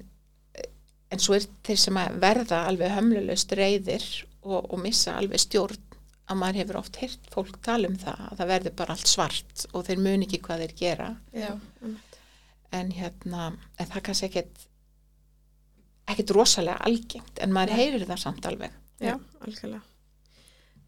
en 1.12 1.20
svo 1.20 1.36
er 1.36 1.46
þeir 1.64 1.78
sem 1.78 1.96
að 1.98 2.20
verða 2.20 2.66
alveg 2.68 2.92
hömlulegst 2.92 3.52
reyðir 3.56 4.04
og, 4.44 4.74
og 4.74 4.80
missa 4.80 5.14
alveg 5.18 5.40
stjórn 5.40 5.78
að 6.30 6.38
maður 6.38 6.56
hefur 6.62 6.76
oft 6.78 6.96
heyrt 7.02 7.30
fólk 7.32 7.62
tala 7.62 7.88
um 7.88 7.96
það 7.98 8.20
að 8.32 8.38
það 8.38 8.48
verður 8.48 8.76
bara 8.76 8.94
allt 8.94 9.08
svart 9.08 9.66
og 9.74 9.86
þeir 9.86 9.98
mun 10.00 10.22
ekki 10.26 10.40
hvað 10.42 10.60
þeir 10.66 10.76
gera 10.76 11.16
Já. 11.34 11.56
en 12.72 12.92
hérna, 12.92 13.58
en 13.80 13.88
það 13.88 14.02
kannski 14.04 14.26
ekkit 14.30 14.66
ekkit 16.10 16.32
rosalega 16.36 16.78
algengt 16.88 17.40
en 17.44 17.54
maður 17.56 17.76
heyrir 17.80 18.06
það 18.10 18.22
samt 18.26 18.46
alveg 18.50 18.72
Já, 19.00 19.16
algjörlega. 19.46 19.82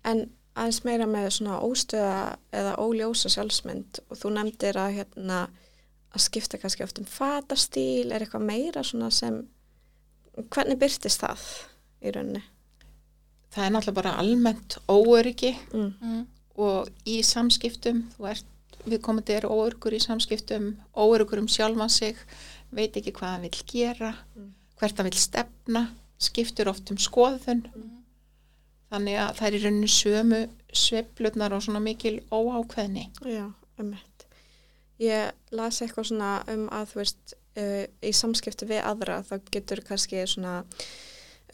En 0.03 0.25
aðeins 0.59 0.81
meira 0.83 1.05
með 1.07 1.29
svona 1.37 1.59
óstöða 1.63 2.15
eða 2.51 2.73
óljósa 2.83 3.29
sjálfsmynd 3.31 4.01
og 4.09 4.17
þú 4.19 4.31
nefndir 4.35 4.79
að 4.81 4.95
hérna 4.97 5.37
að 6.11 6.23
skipta 6.25 6.57
kannski 6.59 6.83
oft 6.83 6.99
um 6.99 7.05
fatastíl, 7.07 8.11
er 8.11 8.25
eitthvað 8.25 8.43
meira 8.49 8.83
svona 8.83 9.07
sem, 9.15 9.37
hvernig 10.51 10.79
byrtist 10.81 11.21
það 11.23 11.45
í 12.03 12.11
rauninni? 12.11 12.41
það 13.51 13.65
er 13.65 13.71
náttúrulega 13.75 13.95
bara 14.01 14.11
almennt 14.19 14.77
óöryggi 14.91 15.53
Mm. 15.73 15.93
Mm. 16.01 16.25
og 16.57 16.89
í 17.05 17.21
samskiptum 17.23 18.03
þú 18.17 18.27
ert, 18.31 18.45
við 18.85 19.01
komandi 19.03 19.33
eru 19.37 19.49
óörgur 19.55 19.93
í 19.95 19.99
samskiptum 20.03 20.73
óörgur 20.95 21.39
um 21.39 21.47
sjálfan 21.47 21.89
sig 21.91 22.17
veit 22.71 22.95
ekki 22.95 23.11
hvað 23.11 23.31
hann 23.35 23.41
vil 23.47 23.63
gera 23.67 24.13
Mm. 24.35 24.51
Hvert 24.81 24.97
hann 24.99 25.07
vil 25.11 25.19
stefna 25.21 25.85
skiptur 26.21 26.69
oft 26.73 26.91
um 26.93 26.97
skoðun 27.01 27.63
Mm. 27.71 27.89
þannig 28.91 29.19
að 29.23 29.35
það 29.39 29.47
er 29.47 29.55
í 29.57 29.61
rauninu 29.63 29.89
sömu 29.93 30.39
sveiflutnar 30.75 31.53
og 31.55 31.61
svona 31.63 31.79
mikil 31.83 32.17
óákveðni 32.31 33.05
Já, 33.25 33.45
ummitt. 33.79 34.25
Ég 35.01 35.31
las 35.55 35.79
eitthvað 35.81 36.09
svona 36.11 36.31
um 36.51 36.67
að 36.69 36.91
þú 36.91 36.99
veist, 37.01 37.33
uh, 37.57 37.85
í 38.05 38.11
samskipti 38.13 38.67
við 38.69 38.83
aðra 38.85 39.21
þá 39.25 39.33
getur 39.51 39.81
kannski 39.87 40.21
svona 40.29 40.59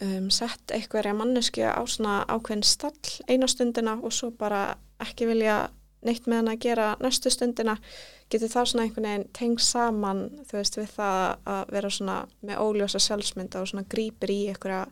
um, 0.02 0.28
sett 0.30 0.74
einhverja 0.74 1.14
mannesku 1.16 1.62
á 1.64 1.80
svona 1.88 2.24
ákveðin 2.28 2.66
stall 2.66 3.22
eina 3.28 3.48
stundina 3.48 3.96
og 4.02 4.12
svo 4.12 4.30
bara 4.30 4.76
ekki 5.00 5.26
vilja 5.30 5.68
neitt 6.06 6.26
með 6.30 6.36
hann 6.40 6.48
að 6.52 6.60
gera 6.62 6.88
næstu 7.02 7.30
stundina 7.30 7.76
getur 8.30 8.48
það 8.52 8.68
svona 8.70 8.84
einhvern 8.86 9.08
veginn 9.08 9.28
tengst 9.34 9.72
saman 9.74 10.20
þú 10.48 10.58
veist 10.60 10.76
við 10.78 10.90
það 10.94 11.22
að 11.54 11.72
vera 11.74 11.90
svona 11.90 12.18
með 12.44 12.60
óljósa 12.64 13.00
sjálfsmynda 13.02 13.62
og 13.62 13.70
svona 13.72 13.86
grípir 13.90 14.30
í 14.34 14.40
einhverja 14.52 14.84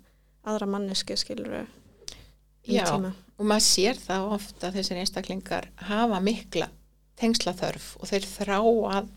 aðra 0.46 0.66
mannesku 0.70 1.16
skilur 1.18 1.66
Já. 2.66 2.84
tíma. 2.90 3.12
og 3.38 3.44
maður 3.46 3.66
sér 3.68 4.00
það 4.02 4.32
ofta 4.38 4.72
þessir 4.74 4.98
einstaklingar 5.02 5.68
hafa 5.88 6.18
mikla 6.20 6.68
tengslaþörf 7.20 7.92
og 8.00 8.10
þeir 8.10 8.26
þrá 8.28 8.56
að 8.98 9.12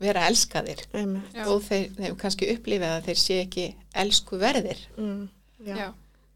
vera 0.00 0.24
elskaðir 0.26 0.80
Einmitt. 0.92 1.34
Já. 1.36 1.44
og 1.46 1.60
þeir, 1.62 1.84
þeir 1.98 2.16
kannski 2.18 2.48
upplifið 2.54 2.88
að 2.96 3.04
þeir 3.10 3.20
sé 3.20 3.36
ekki 3.44 3.66
elsku 3.94 4.40
verðir 4.40 4.80
Mm, 4.96 5.28
já. 5.66 5.76
Já. 5.76 5.86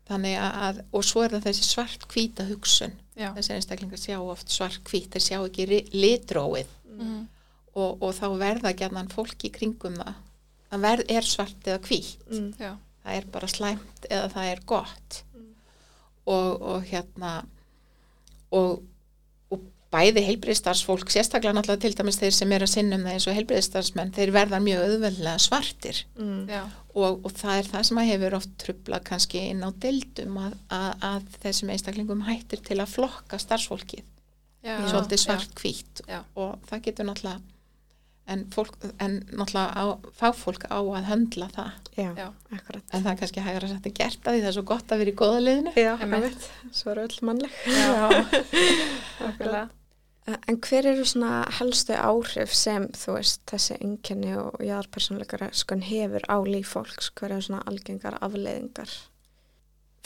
Þannig 0.08 0.36
að, 0.40 0.80
og 0.92 1.04
svo 1.04 1.22
er 1.24 1.34
það 1.36 1.46
þessi 1.48 1.64
svart 1.68 2.06
hvíta 2.12 2.46
hugsun 2.48 2.92
Já. 3.18 3.32
þessir 3.36 3.54
einstaklingar 3.58 3.98
sjá 4.00 4.16
oft 4.22 4.48
svart 4.54 4.80
hvít 4.88 5.10
þeir 5.14 5.24
sjá 5.26 5.38
ekki 5.44 5.66
litróið 5.92 6.74
Mm. 6.98 7.28
og, 7.76 8.02
og 8.02 8.14
þá 8.16 8.24
verða 8.40 8.72
gætnan 8.74 9.08
fólk 9.12 9.44
í 9.46 9.50
kringum 9.54 9.94
það 10.00 10.14
það 10.72 10.80
verð, 10.82 11.04
er 11.14 11.22
svart 11.22 11.68
eða 11.68 11.78
hvít 11.86 12.24
Mm, 12.30 12.48
Já. 12.58 12.72
það 13.04 13.14
er 13.20 13.24
bara 13.32 13.46
slæmt 13.48 14.08
eða 14.10 14.30
það 14.32 14.48
er 14.52 14.60
gott 14.66 15.22
Mm. 15.34 15.44
og, 16.26 16.62
og 16.62 16.82
hérna 16.90 17.44
og 18.52 18.82
bæði 19.92 20.24
heilbriðstarfsfólk, 20.26 21.08
sérstaklega 21.12 21.54
náttúrulega 21.56 21.86
til 21.86 21.96
dæmis 21.96 22.18
þeir 22.20 22.34
sem 22.36 22.52
er 22.52 22.64
að 22.66 22.72
sinna 22.74 22.98
um 22.98 23.06
það 23.06 23.14
eins 23.16 23.26
og 23.30 23.36
heilbriðstarfsmenn 23.38 24.12
þeir 24.16 24.32
verða 24.34 24.60
mjög 24.60 24.84
auðveldlega 24.84 25.40
svartir 25.40 26.02
mm, 26.18 26.42
Já. 26.50 26.60
og, 26.92 27.24
og 27.24 27.32
það 27.38 27.60
er 27.62 27.70
það 27.72 27.86
sem 27.88 28.00
að 28.02 28.10
hefur 28.12 28.36
oft 28.38 28.54
trubla 28.60 29.00
kannski 29.08 29.44
inn 29.48 29.64
á 29.64 29.70
deildum 29.84 30.40
að, 30.44 30.58
að, 30.76 30.90
að 31.08 31.38
þessum 31.46 31.72
einstaklingum 31.72 32.26
hættir 32.28 32.64
til 32.68 32.78
að 32.82 32.92
flokka 32.98 33.40
starfsfólkið 33.40 34.04
Já. 34.66 34.74
svolítið 34.90 35.24
svart 35.24 35.62
hvítt 35.62 36.04
Já. 36.04 36.20
og 36.36 36.58
það 36.68 36.84
getur 36.90 37.08
náttúrulega 37.08 37.57
en, 38.28 38.44
fólk, 38.54 38.76
en 39.00 39.18
náttúrulega 39.32 39.72
á, 39.72 39.84
fagfólk 40.20 40.66
á 40.68 40.78
að 40.80 41.06
höndla 41.08 41.48
það 41.54 41.70
já, 41.98 42.10
Já. 42.18 42.26
akkurat. 42.54 42.84
en 42.92 43.02
það 43.02 43.10
er 43.12 43.18
kannski 43.22 43.44
sagt 43.72 43.88
að 43.90 43.96
gert 44.00 44.28
að 44.28 44.36
því 44.36 44.42
það 44.44 44.50
er 44.50 44.56
svo 44.58 44.64
gott 44.72 44.92
að 44.94 45.02
vera 45.02 45.12
í 45.14 45.18
góða 45.22 45.40
liðinu 45.46 45.72
Já, 45.76 45.90
einmitt. 46.04 46.46
Svo 46.72 46.92
eru 46.92 47.06
öll 47.08 47.18
mannleg. 47.28 47.58
Já. 47.66 48.08
Nákvæmlega. 49.24 49.66
En 50.28 50.58
hver 50.60 50.84
eru 50.90 51.04
svona 51.08 51.30
helstu 51.56 51.94
áhrif 51.96 52.50
sem 52.52 52.84
þú 52.92 53.14
veist 53.16 53.40
þessi 53.48 53.78
enginni 53.80 54.34
og 54.36 54.58
jáðarpersonleikara 54.60 55.48
skon 55.56 55.80
hefur 55.86 56.26
á 56.28 56.36
líf 56.44 56.74
fólks? 56.76 57.08
Hver 57.16 57.32
eru 57.38 57.46
svona 57.48 57.62
algengar 57.70 58.18
afleiðingar? 58.20 58.92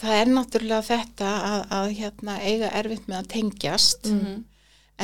það 0.03 0.17
er 0.19 0.29
náttúrulega 0.31 0.83
þetta 0.87 1.27
að, 1.47 1.61
að 1.75 1.91
hérna, 1.99 2.33
eiga 2.43 2.69
erfitt 2.75 3.05
með 3.07 3.17
að 3.21 3.27
tengjast 3.35 4.09
Mhm. 4.09 4.41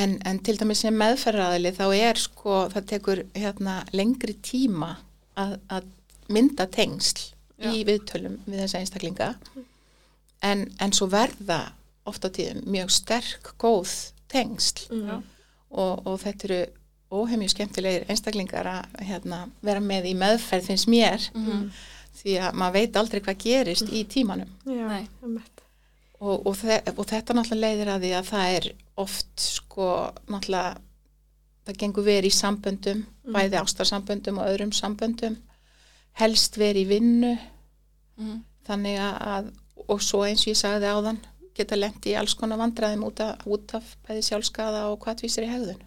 En, 0.00 0.16
en 0.26 0.38
til 0.46 0.56
dæmis 0.60 0.80
sem 0.84 0.96
meðferðaðili 1.00 1.72
þá 1.76 1.84
er 1.96 2.20
sko, 2.22 2.56
það 2.72 2.86
tekur 2.94 3.22
hérna, 3.36 3.78
lengri 3.96 4.34
tíma 4.46 4.94
að, 5.40 5.56
að 5.68 5.88
mynda 6.30 6.66
tengsl 6.72 7.28
Já. 7.60 7.72
í 7.74 7.82
viðtölum 7.88 8.38
við 8.46 8.62
þessa 8.64 8.80
einstaklinga 8.80 9.30
en, 10.46 10.66
en 10.80 10.92
svo 10.96 11.08
verða 11.12 11.60
oft 12.08 12.24
á 12.24 12.28
tíðum 12.32 12.62
mjög 12.72 12.92
sterk 12.94 13.50
góð 13.60 13.92
tengsl 14.32 14.86
Já. 14.88 15.16
og, 15.70 16.06
og 16.06 16.20
þetta 16.22 16.48
eru 16.48 16.60
óhemju 17.10 17.48
skemmtilegir 17.50 18.04
einstaklingar 18.08 18.68
að 18.70 19.00
hérna, 19.08 19.42
vera 19.66 19.80
með 19.82 20.06
í 20.12 20.16
meðferð 20.18 20.68
finnst 20.70 20.88
mér 20.92 21.24
Mhm. 21.34 21.70
því 22.20 22.34
að 22.44 22.56
maður 22.60 22.74
veit 22.76 22.96
aldrei 23.00 23.20
hvað 23.24 23.38
gerist 23.44 23.90
í 23.96 24.00
tímanum 24.12 24.48
Já. 24.66 24.86
Og, 26.20 26.46
og, 26.46 26.54
þe 26.60 26.78
og 26.96 27.06
þetta 27.08 27.34
náttúrulega 27.38 27.64
leiðir 27.64 27.90
að 27.94 28.04
því 28.04 28.12
að 28.18 28.28
það 28.30 28.54
er 28.58 28.68
oft 29.00 29.40
sko 29.40 29.86
náttúrulega 30.28 30.76
það 31.66 31.78
gengur 31.84 32.04
verið 32.06 32.30
í 32.30 32.36
samböndum 32.42 33.06
Mm. 33.20 33.34
bæði 33.36 33.58
ástarsamböndum 33.60 34.38
og 34.40 34.48
öðrum 34.50 34.70
samböndum 34.74 35.34
helst 36.18 36.56
verið 36.58 36.82
í 36.86 36.88
vinnu 36.88 37.38
Mhm. 38.18 38.40
þannig 38.66 38.96
að 38.98 39.52
og 39.88 40.00
svo 40.02 40.24
eins 40.26 40.42
og 40.46 40.50
ég 40.52 40.58
sagði 40.58 40.88
áðan 40.90 41.18
geta 41.54 41.76
lendi 41.76 42.10
í 42.12 42.16
alls 42.18 42.34
konar 42.34 42.58
vandræðum 42.58 43.04
út 43.06 43.20
af, 43.20 43.44
út 43.46 43.74
af 43.74 43.96
bæði 44.08 44.22
sjálfskaða 44.28 44.86
og 44.90 44.98
hvað 45.04 45.22
vísir 45.22 45.44
í 45.44 45.52
hegðun 45.52 45.80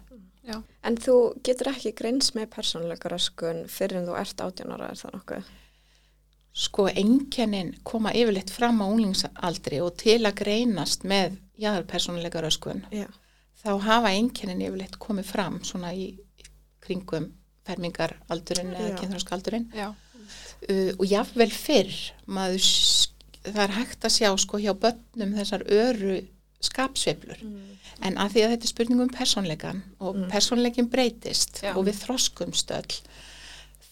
Já. 0.46 0.62
En 0.84 0.96
þú 0.96 1.40
getur 1.42 1.70
ekki 1.72 1.94
greins 1.96 2.30
með 2.36 2.46
persónleikara 2.52 3.18
skon 3.18 3.64
fyrir 3.66 3.96
en 3.96 4.06
þú 4.06 4.16
ert 4.20 4.36
átján 4.44 4.72
ára, 4.76 4.90
er 4.90 4.96
það 5.00 5.12
nokkuð? 5.14 5.44
Sko 6.54 6.86
einkennin 6.86 7.72
koma 7.82 8.12
yfirleitt 8.14 8.50
fram 8.54 8.78
á 8.82 8.86
unglingsaldri 8.86 9.80
og 9.82 9.96
til 9.98 10.20
að 10.22 10.36
greinast 10.44 11.02
með 11.04 11.36
jáðarpersónuleika 11.58 12.42
röskun 12.44 12.84
Já. 12.94 13.06
þá 13.64 13.70
hafa 13.82 14.12
einkennin 14.14 14.62
yfirleitt 14.62 14.98
komið 15.02 15.24
fram 15.32 15.60
svona 15.66 15.90
í 15.94 16.12
kringum 16.84 17.32
fermingaraldurinn 17.66 18.74
eða 18.76 18.94
kynþróskaldurinn 19.00 19.66
Já. 19.74 19.88
uh, 19.90 20.92
og 20.98 21.06
jafnvel 21.10 21.50
fyrr 21.50 21.94
maður, 22.26 22.68
það 23.48 23.62
er 23.66 23.74
hægt 23.80 24.06
að 24.06 24.14
sjá 24.18 24.30
sko 24.38 24.60
hjá 24.62 24.72
börnum 24.78 25.34
þessar 25.38 25.66
öru 25.66 26.20
skapsveiflur 26.64 27.42
Mm. 27.44 27.60
en 28.08 28.14
að 28.16 28.30
því 28.32 28.42
að 28.44 28.52
þetta 28.54 28.64
er 28.64 28.70
spurning 28.72 29.00
um 29.04 29.08
persónleikan 29.12 29.82
og 30.00 30.16
Mm. 30.16 30.30
persónleikin 30.30 30.88
breytist 30.90 31.60
Já. 31.62 31.74
og 31.76 31.84
við 31.86 31.98
þroskumst 32.04 32.70
öll 32.70 32.94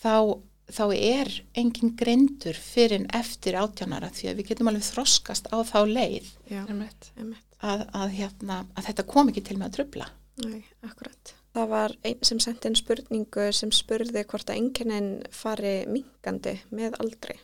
þá, 0.02 0.38
þá 0.72 0.84
er 0.96 1.30
engin 1.58 1.92
greindur 1.98 2.56
fyrir 2.58 3.00
en 3.02 3.06
eftir 3.18 3.58
átjánara 3.60 4.08
því 4.14 4.30
að 4.30 4.40
við 4.40 4.50
getum 4.52 4.70
alveg 4.72 4.86
þroskast 4.88 5.50
á 5.52 5.56
þá 5.68 5.78
leið 5.90 6.32
Já, 6.50 6.62
Einmitt. 6.66 7.12
einmitt. 7.18 7.44
að, 7.60 7.86
að, 7.92 8.08
hérna, 8.18 8.58
að 8.76 8.88
þetta 8.90 9.06
kom 9.12 9.30
ekki 9.32 9.44
til 9.48 9.58
með 9.60 9.68
að 9.70 9.78
trubla 9.78 10.08
Nei, 10.42 10.62
akkurat. 10.88 11.34
Það 11.52 11.66
var 11.68 11.92
einn 12.08 12.22
sem 12.24 12.38
sendi 12.40 12.70
inn 12.70 12.76
spurningu 12.78 13.50
sem 13.52 13.68
spurði 13.76 14.22
hvort 14.24 14.48
að 14.48 14.56
enginnin 14.62 15.10
fari 15.36 15.82
minkandi 15.92 16.54
með 16.72 16.96
aldri. 17.04 17.34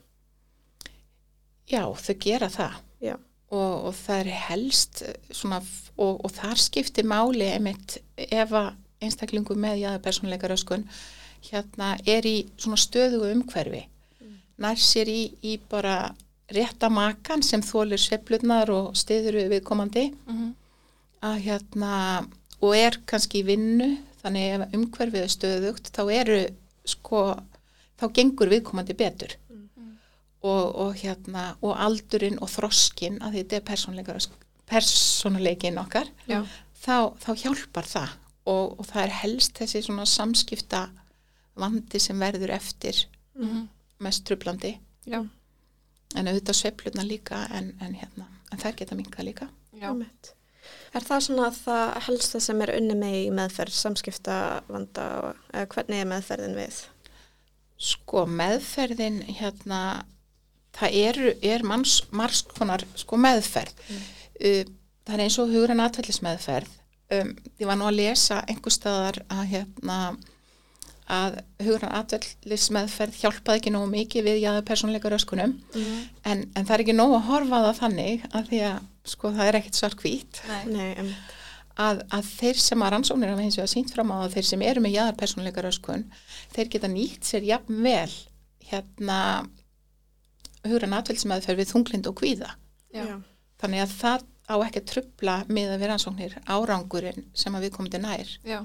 Já, 1.68 1.82
þau 1.92 2.14
gera 2.24 2.48
það 2.48 2.78
Já. 3.04 3.14
og, 3.52 3.74
og 3.90 3.94
það 3.98 4.22
er 4.22 4.30
helst 4.48 5.02
eh, 5.04 5.18
svona, 5.36 5.60
og, 6.00 6.22
og 6.24 6.32
þar 6.38 6.62
skiptir 6.64 7.04
máli 7.08 7.50
einmitt 7.52 7.98
ef 8.16 8.54
að 8.56 8.72
einstaklingu 9.04 9.54
með 9.60 9.82
jáða 9.84 10.00
persónleika 10.08 10.48
röskun 10.50 10.88
hérna 11.50 11.96
er 12.06 12.26
í 12.26 12.48
svona 12.56 12.76
stöðugu 12.80 13.32
umhverfi. 13.34 13.84
Nær 14.58 14.76
sér 14.82 15.08
í, 15.08 15.34
í 15.42 15.58
bara 15.70 16.14
rétta 16.50 16.88
makan 16.90 17.42
sem 17.42 17.62
þólir 17.62 18.00
sveiflurnar 18.00 18.70
og 18.72 18.96
stiður 18.96 19.38
við 19.42 19.52
viðkomandi. 19.56 20.12
Mhm. 20.26 20.54
að 21.22 21.38
hérna 21.42 22.28
og 22.62 22.76
er 22.76 22.94
kannski 23.06 23.40
í 23.42 23.46
vinnu 23.46 23.88
þannig 24.22 24.44
ef 24.54 24.74
umhverfið 24.76 25.22
er 25.24 25.32
stöðugt 25.32 25.90
þá 25.90 26.02
eru 26.14 26.38
sko 26.86 27.22
þá 27.98 28.04
gengur 28.14 28.48
viðkomandi 28.52 28.94
betur. 28.94 29.34
Og, 30.38 30.76
og 30.78 30.94
hérna 30.94 31.56
og 31.60 31.74
aldurinn 31.74 32.38
og 32.38 32.48
þroskin 32.52 33.18
að 33.26 33.40
þetta 33.40 33.56
er 33.56 33.64
persónuleikin 34.70 35.80
okkar 35.82 36.06
þá, 36.78 37.10
þá 37.18 37.30
hjálpar 37.42 37.86
það. 37.90 38.08
Og, 38.46 38.78
og 38.78 38.86
það 38.86 39.02
er 39.02 39.16
helst 39.22 39.58
þessi 39.58 39.82
svona 39.82 40.06
samskipta 40.06 40.88
vandi 41.58 42.00
sem 42.00 42.18
verður 42.20 42.50
eftir 42.56 43.04
Mhm. 43.38 43.68
mest 44.00 44.24
trublandi 44.26 44.76
Já. 45.06 45.20
en 46.16 46.26
auðvitað 46.26 46.56
sveiflurna 46.58 47.04
líka 47.06 47.44
en, 47.54 47.72
en 47.80 47.94
hérna, 47.94 48.26
en 48.52 48.58
þær 48.58 48.76
geta 48.76 48.94
minkað 48.98 49.24
líka 49.32 49.48
Já. 49.78 49.92
Er 50.92 51.00
það 51.04 51.20
svona 51.24 51.50
það 51.54 52.00
helsta 52.06 52.40
sem 52.40 52.60
er 52.62 52.72
unni 52.76 52.94
með 52.98 53.14
í 53.26 53.30
meðferð, 53.32 53.72
samskipta 53.72 54.62
vanda 54.68 55.04
og 55.22 55.36
eða 55.54 55.66
hvernig 55.74 56.00
er 56.02 56.08
meðferðin 56.10 56.56
við? 56.58 56.80
sko 57.78 58.24
meðferðin 58.26 59.20
hérna 59.38 60.04
það 60.74 60.96
er, 60.98 61.18
er 61.46 61.62
manns, 61.62 62.00
margs 62.10 62.42
konar 62.58 62.82
sko 62.98 63.16
meðferð 63.16 63.70
uh, 63.86 64.64
það 65.06 65.14
er 65.14 65.22
eins 65.24 65.38
og 65.38 65.52
hugrann 65.54 65.80
atvellismeðferð 65.84 66.72
um, 67.14 67.30
ég 67.60 67.66
var 67.70 67.78
nú 67.78 67.86
að 67.88 68.00
lesa 68.00 68.40
einhver 68.50 68.74
staðar 68.74 69.20
að 69.30 69.44
hérna 69.54 69.98
að 71.08 71.38
hugrann 71.64 71.94
atvellismeðferð 71.98 73.18
hjálpaði 73.22 73.62
ekki 73.62 73.72
nógu 73.72 73.88
mikið 73.94 74.28
við 74.28 74.38
jáða 74.42 74.64
persónleika 74.68 75.12
röskunum 75.12 75.54
en, 76.28 76.44
en 76.52 76.64
það 76.64 76.74
er 76.74 76.84
ekki 76.84 76.96
nógu 76.96 77.16
að 77.16 77.28
horfa 77.30 77.60
á 77.60 77.66
það 77.68 77.80
þannig 77.82 78.26
að 78.32 78.48
því 78.50 78.62
að 78.68 78.78
sko 79.08 79.32
það 79.32 79.48
er 79.48 79.58
ekkit 79.60 79.80
svart 79.80 80.02
hvít 80.02 80.40
að, 81.78 82.02
að 82.12 82.32
þeir 82.34 82.60
sem 82.60 82.82
að 82.82 82.92
rannsóknir 82.92 83.32
hafa 83.32 83.46
hins 83.46 83.56
vegar 83.56 83.72
sínt 83.72 83.94
fram 83.94 84.12
á 84.12 84.16
að 84.20 84.34
þeir 84.36 84.48
sem 84.50 84.64
eru 84.68 84.84
með 84.84 84.96
jáðar 84.98 85.20
persónleika 85.22 85.64
röskun 85.64 86.04
þeir 86.56 86.72
geta 86.74 86.92
nýtt 86.92 87.24
sér 87.24 87.46
jafn 87.48 87.80
vel 87.86 88.10
hérna 88.68 89.20
hugrann 90.66 90.96
atveldsmeðferð 90.98 91.62
við 91.62 91.70
þunglind 91.72 92.08
og 92.10 92.18
kvíða. 92.18 92.50
Já. 92.92 93.20
þannig 93.60 93.82
að 93.84 93.94
það 93.98 94.26
á 94.48 94.54
ekki 94.64 94.80
að 94.80 94.90
trubla 94.92 95.34
með 95.48 95.72
að 95.74 95.82
vera 95.82 95.92
rannsóknir 95.92 96.36
árangurinn 96.48 97.26
sem 97.36 97.54
að 97.54 97.66
við 97.66 97.74
komum 97.76 98.04
nær. 98.04 98.30
Já. 98.46 98.60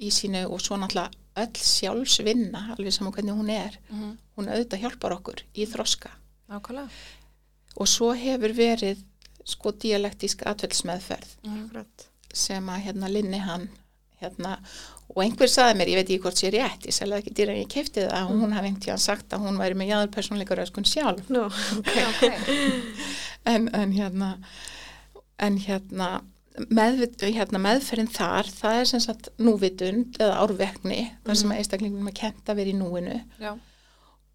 Í 0.00 0.10
sínu 0.14 0.44
og 0.50 0.60
svo 0.60 0.76
náttúrulega 0.76 1.10
öll 1.38 1.54
sjálfsvinna 1.62 2.64
alveg 2.76 2.92
saman 2.92 3.12
hvernig 3.12 3.34
hún 3.38 3.50
er 3.50 3.78
Mhm. 3.90 4.16
hún 4.36 4.48
auðvitað 4.48 4.80
hjálpar 4.82 5.12
okkur 5.18 5.42
í 5.54 5.66
þroska 5.66 6.10
Nákvæmlega. 6.50 6.88
og 7.76 7.86
svo 7.88 8.12
hefur 8.14 8.52
verið 8.54 9.02
sko 9.44 9.70
dialektísk 9.72 10.42
atveldsmeðferð 10.46 11.36
Mhm. 11.44 11.64
Akkurat. 11.64 12.06
sem 12.32 12.66
að 12.68 12.82
hérna 12.84 13.08
linni 13.10 13.38
hann 13.38 13.68
hérna 14.20 14.58
og 15.14 15.22
einhver 15.24 15.48
saði 15.48 15.76
mér, 15.78 15.88
ég 15.88 15.94
veit 15.94 16.08
ekki 16.10 16.20
hvort 16.20 16.36
sé 16.36 16.50
rétt 16.52 16.86
ég 16.86 16.92
selði 16.92 17.18
ekki 17.22 17.32
dýra 17.34 17.50
en 17.54 17.62
ég 17.64 17.68
keipti 17.68 18.00
það 18.08 18.30
og 18.30 18.40
hún 18.42 18.52
hafi 18.52 18.66
einhvern 18.66 18.80
tíðan 18.82 18.98
sagt 19.00 19.28
að 19.30 19.40
hún 19.46 19.56
væri 19.58 19.74
með 19.74 19.88
jáður 19.88 20.10
persónleikar 20.16 20.58
öskun 20.66 20.84
sjálf 20.84 21.28
Nú, 21.30 21.48
Já, 21.84 22.08
ok. 22.10 22.22
en, 23.46 23.68
en 23.74 23.92
hérna 23.92 24.38
en 25.38 25.56
hérna, 25.58 26.20
með, 26.70 27.04
hérna 27.34 27.58
meðferðin 27.62 28.10
þar, 28.12 28.46
það 28.60 28.80
er 28.80 28.84
sem 28.92 29.00
sagt 29.00 29.28
núvitund 29.38 30.16
eða 30.20 30.38
árvekni 30.44 31.00
þar 31.26 31.36
sem 31.40 31.52
einstaklingum 31.52 32.08
er 32.10 32.16
kent 32.18 32.48
að 32.50 32.56
vera 32.62 32.70
í 32.72 32.78
núinu 32.78 33.20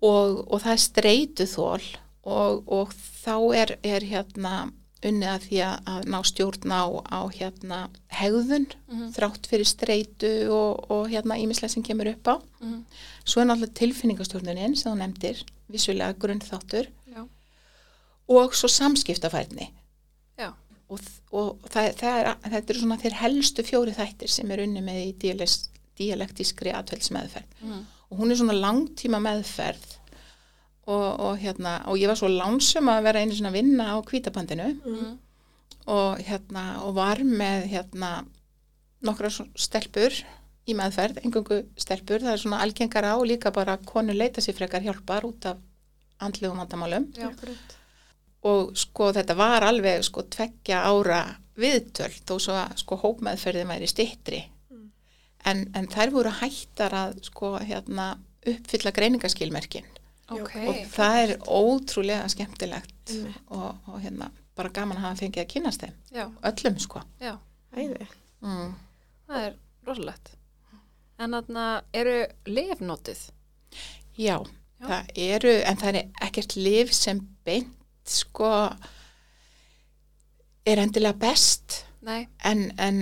og, 0.03 0.39
og 0.51 0.61
það 0.63 0.71
er 0.75 0.81
streytu 0.83 1.45
þól 1.49 1.83
og, 2.23 2.63
og 2.71 2.93
þá 3.23 3.35
er, 3.59 3.75
er 3.83 4.05
hérna 4.07 4.71
unnið 5.03 5.27
að 5.33 5.45
því 5.49 5.57
að, 5.67 6.05
ná 6.07 6.19
stjórn 6.23 6.71
á, 6.71 6.83
á 7.11 7.19
hérna 7.35 7.79
hegðun 8.15 8.69
Mhm. 8.87 9.09
þrátt 9.17 9.47
fyrir 9.51 9.67
streytu 9.67 10.29
og, 10.53 10.85
og 10.93 11.09
hérna 11.11 11.35
ímislega 11.41 11.69
sem 11.73 11.83
kemur 11.83 12.07
upp 12.13 12.27
á 12.31 12.35
Mhm. 12.61 12.85
svo 13.25 13.41
er 13.41 13.47
náttúrulega 13.49 13.73
tilfinningastjórnunin 13.81 14.75
sem 14.77 14.91
þú 14.93 14.97
nefndir, 15.01 15.43
vissulega 15.69 16.13
grunnþáttur 16.15 16.87
Já. 17.11 17.27
og 18.29 18.53
svo 18.55 18.67
samskiptafærni 18.71 19.71
Já. 20.39 20.53
Og, 20.93 21.55
og 21.63 21.69
það, 21.73 21.89
það 21.99 22.29
þetta 22.53 22.73
eru 22.73 22.79
svona 22.83 22.97
þeir 23.01 23.17
helstu 23.21 23.63
fjóri 23.67 23.95
þættir 23.97 24.29
sem 24.29 24.51
er 24.51 24.63
unni 24.65 24.81
með 24.85 24.99
í 25.05 25.09
dialekt, 25.25 25.69
dialektískri 25.99 26.73
atveldsmeðferð 26.73 27.59
Mhm. 27.63 27.81
og 28.11 28.19
hún 28.19 28.31
er 28.31 28.37
svona 28.39 28.53
langtíma 28.59 29.19
meðferð 29.23 29.97
og, 30.87 31.19
og 31.19 31.37
hérna 31.39 31.77
og 31.87 31.97
ég 31.97 32.07
var 32.11 32.15
svo 32.19 32.27
lánsum 32.29 32.89
að 32.91 33.03
vera 33.07 33.19
einu 33.23 33.33
svona 33.37 33.53
vinna 33.55 33.91
á 33.93 33.97
kvítabandinu 34.03 34.69
Mhm. 34.85 35.17
og 35.87 36.17
hérna 36.27 36.81
og 36.83 36.95
var 36.95 37.17
með 37.23 37.67
hérna 37.71 38.25
nokkra 39.03 39.29
stelpur 39.55 40.13
í 40.67 40.73
meðferð, 40.75 41.17
engungu 41.25 41.63
stelpur 41.77 42.19
það 42.23 42.33
er 42.33 42.37
svona 42.43 42.61
algengar 42.63 43.03
á 43.03 43.13
og 43.19 43.25
líka 43.27 43.51
bara 43.51 43.77
konur 43.77 44.13
leita 44.15 44.39
sér 44.41 44.55
frekar 44.55 44.81
hjálpar 44.81 45.23
út 45.27 45.45
af 45.45 45.57
andlegum 46.21 46.57
vandamálum 46.57 47.09
Já. 47.13 47.27
akkurat. 47.31 47.75
Og 48.43 48.73
sko 48.77 49.11
þetta 49.15 49.35
var 49.39 49.63
alveg 49.63 50.03
sko 50.03 50.23
tveggja 50.33 50.81
ára 50.89 51.21
viðtöl 51.59 52.11
þó 52.27 52.35
svo 52.41 52.53
að 52.57 52.77
sko 52.81 52.97
hópmeðferðin 53.03 53.67
væri 53.71 53.87
stittri 53.87 54.43
Mm. 54.73 54.89
en, 55.45 55.71
en 55.75 55.87
þær 55.87 56.11
voru 56.11 56.29
hættar 56.41 56.91
að 56.97 57.19
sko 57.27 57.57
hérna 57.59 58.17
uppfylla 58.47 58.91
greiningaskilmerkin 58.91 59.85
Ok. 60.31 60.55
og 60.67 60.75
það 60.95 61.17
er 61.23 61.33
ótrúlega 61.45 62.29
skemmtilegt 62.31 63.11
Einmitt. 63.11 63.35
og, 63.51 63.75
og 63.87 63.99
hérna 64.01 64.31
bara 64.55 64.69
gaman 64.69 64.97
að 64.97 65.01
hafa 65.07 65.19
fengið 65.21 65.43
að 65.43 65.51
kynast 65.53 65.81
þeim 65.83 65.93
Já. 66.11 66.25
öllum 66.43 66.79
sko 66.79 67.01
Já. 67.21 67.37
Mm. 68.41 68.73
Það 69.27 69.45
er 69.47 69.53
rosalegt. 69.87 70.33
En 71.19 71.31
þarna 71.31 71.63
eru 71.93 72.25
lefnótið. 72.45 73.21
Já, 74.17 74.37
Já. 74.37 74.87
það 74.87 75.07
eru, 75.15 75.53
en 75.63 75.77
það 75.77 75.95
er 75.95 76.09
ekkert 76.27 76.55
liv 76.55 76.91
sem 76.93 77.21
beint, 77.45 77.71
sko, 78.09 78.49
er 80.65 80.79
endilega 80.79 81.17
best, 81.19 81.83
Nei. 82.03 82.25
en, 82.45 82.65
en 82.79 83.01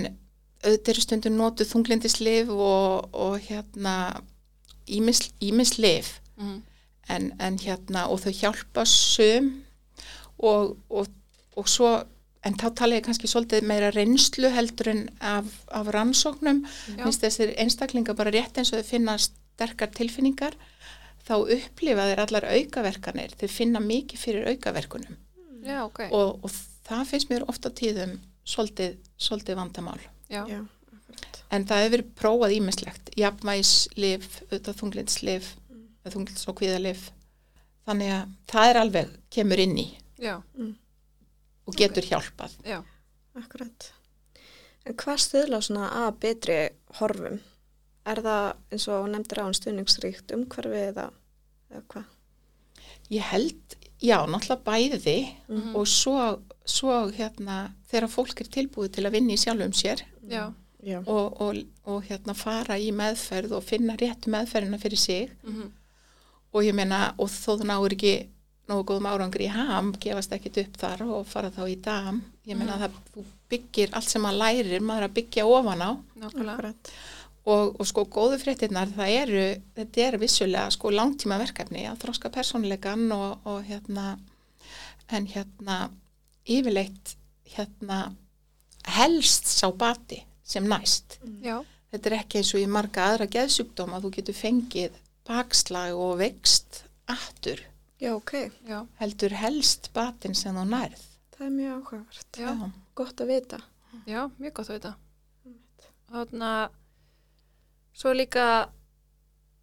auðvitað 0.62 0.92
eru 0.94 1.02
stundum 1.04 1.36
notuð 1.38 1.70
þunglindislif 1.72 2.50
og, 2.54 3.08
og 3.14 3.38
hérna, 3.48 3.96
ímis, 4.90 5.28
ímis 5.42 5.76
liv, 5.78 6.18
Mhm. 6.38 6.62
en, 7.10 7.32
en 7.40 7.58
hérna, 7.58 8.06
og 8.08 8.20
þau 8.22 8.32
hjálpa 8.32 8.84
sum. 8.86 9.50
Og, 10.38 10.76
og, 10.90 11.06
og 11.56 11.68
svo, 11.68 11.90
en 12.44 12.54
þá 12.58 12.68
tala 12.74 12.96
ég 12.96 13.04
kannski 13.06 13.28
svolítið 13.30 13.62
meira 13.68 13.90
reynslu 13.94 14.48
heldur 14.50 14.88
en 14.90 15.02
af, 15.20 15.44
af 15.70 15.86
rannsóknum, 15.94 16.64
minnst 16.96 17.22
þessir 17.22 17.52
einstaklingar 17.62 18.16
bara 18.18 18.32
rétt 18.34 18.58
eins 18.58 18.72
og 18.72 18.80
þau 18.80 18.88
finna 18.88 19.18
sterkar 19.18 19.92
tilfinningar 19.94 20.56
þá 21.26 21.34
upplifa 21.56 22.08
þeir 22.10 22.22
allar 22.24 22.48
aukaverkanir 22.50 23.34
þeir 23.38 23.54
finna 23.54 23.82
mikið 23.82 24.22
fyrir 24.24 24.50
aukaverkunum 24.52 25.18
Já, 25.62 25.84
ok. 25.86 26.04
og, 26.10 26.42
og 26.42 26.54
það 26.88 27.08
finnst 27.12 27.30
mér 27.30 27.46
ofta 27.50 27.70
tíðum 27.70 28.16
svolítið, 28.48 28.98
svolítið 29.16 29.58
vandamál 29.60 30.00
Já. 30.32 30.42
Já, 30.50 30.60
akkurat. 30.96 31.42
en 31.54 31.66
það 31.68 31.82
hefur 31.84 31.96
verið 31.96 32.12
prófað 32.18 32.56
ímislegt 32.58 33.12
jafnvægislif, 33.18 34.28
auðvitað 34.48 34.78
þunglindslif 34.80 35.50
mm. 35.70 35.84
þunglinds 36.08 36.48
og 36.50 36.58
kvíðalif 36.58 37.08
þannig 37.86 38.14
að 38.16 38.36
það 38.52 38.70
er 38.70 38.80
alveg 38.82 39.16
kemur 39.32 39.62
inn 39.62 39.76
í 39.78 39.88
Já. 40.22 40.36
og 41.66 41.78
getur 41.78 42.06
hjálpað 42.06 42.58
Já. 42.66 42.80
Akkurat. 43.38 43.92
En 44.84 44.96
hvað 44.98 45.22
stuðla 45.22 45.60
að 45.86 46.10
betri 46.20 46.58
horfum? 46.98 47.38
Er 48.06 48.16
það 48.24 48.54
eins 48.72 48.88
og 48.90 49.04
nefndir 49.12 49.38
á 49.38 49.44
hann 49.46 49.54
stuðningsríkt 49.54 50.32
umhverfið 50.34 50.88
eða, 50.92 51.10
eða 51.70 51.82
hvað? 51.92 52.04
ég 53.12 53.20
held, 53.28 53.76
já, 54.00 54.16
náttúrulega 54.26 54.64
bæði 54.64 55.16
Mhm. 55.48 55.74
og 55.76 55.86
svo, 55.86 56.40
svo 56.64 57.10
hérna, 57.12 57.72
þegar 57.90 58.08
fólk 58.08 58.40
er 58.40 58.48
tilbúið 58.48 58.92
til 58.92 59.04
að 59.04 59.12
vinna 59.12 59.32
í 59.34 59.36
sjálfum 59.36 59.72
sér. 59.72 60.02
Já. 60.84 60.98
og, 61.06 61.40
og, 61.40 61.56
og 61.86 62.02
hérna 62.08 62.34
fara 62.34 62.74
í 62.78 62.90
meðferð 62.90 63.52
og 63.52 63.62
finna 63.62 63.94
réttu 63.96 64.26
meðferðina 64.32 64.80
fyrir 64.80 64.98
sig 64.98 65.30
Mhm. 65.44 65.70
og 66.54 66.62
ég 66.64 66.74
meina, 66.74 67.14
og 67.18 67.28
þó 67.28 67.58
þú 67.60 67.64
náur 67.64 67.92
ekki 67.92 68.26
nógu 68.68 68.84
góðum 68.84 69.06
árangri 69.06 69.46
í 69.46 69.50
ham, 69.50 69.92
gefast 69.92 70.30
ekkit 70.32 70.58
upp 70.66 70.76
þar 70.78 71.02
og 71.02 71.26
fara 71.26 71.50
þá 71.50 71.68
í 71.70 71.80
dam 71.80 72.22
ég 72.46 72.56
meina 72.56 72.76
Mhm. 72.76 72.80
það 72.82 72.90
þú 73.14 73.24
byggir 73.50 73.90
allt 73.92 74.08
sem 74.08 74.22
maður 74.22 74.38
lærir 74.38 74.80
maður 74.80 75.08
að 75.08 75.14
byggja 75.14 75.44
ofan 75.46 75.82
á 75.82 75.90
Nákvæmlega. 76.18 76.74
Og, 77.42 77.72
og 77.80 77.86
sko 77.88 78.04
góðu 78.06 78.36
fréttinnar 78.38 78.92
það 78.94 79.14
eru, 79.18 79.46
þetta 79.74 80.02
er 80.06 80.16
vissulega 80.22 80.70
sko 80.70 80.92
langtíma 80.94 81.40
verkefni 81.40 81.88
að 81.90 82.04
þroska 82.04 82.30
persónuleikan 82.30 83.08
og, 83.16 83.40
og 83.50 83.64
hérna 83.66 84.12
en 85.10 85.26
hérna 85.26 85.78
yfirleitt 86.46 87.16
hérna 87.56 88.12
helst 88.94 89.50
sá 89.50 89.66
bati 89.74 90.20
sem 90.46 90.68
næst 90.70 91.18
Já. 91.42 91.58
þetta 91.90 92.12
er 92.12 92.18
ekki 92.20 92.38
eins 92.40 92.54
og 92.54 92.62
í 92.62 92.70
marga 92.70 93.08
aðra 93.10 93.26
geðsjúkdóma 93.34 93.98
þú 94.04 94.14
getur 94.20 94.38
fengið 94.38 95.02
bakslag 95.26 95.98
og 95.98 96.16
vext 96.22 96.84
aftur 97.10 97.66
Já, 98.02 98.16
ok. 98.16 98.32
Já, 98.66 98.80
heldur 98.98 99.34
helst 99.38 99.92
batinn 99.94 100.34
sem 100.34 100.56
þú 100.58 100.64
nærð. 100.66 101.02
Það 101.36 101.44
er 101.46 101.52
mjög 101.54 101.74
áhugavert. 101.76 102.38
já, 102.38 102.70
Gott 102.98 103.20
að 103.22 103.28
vita. 103.30 103.58
já, 104.10 104.20
mjög 104.38 104.52
gott 104.56 104.70
að 104.70 104.74
vita. 104.74 104.90
Þannig 106.10 106.42
að 106.48 106.81
svo 107.96 108.14
líka, 108.16 108.46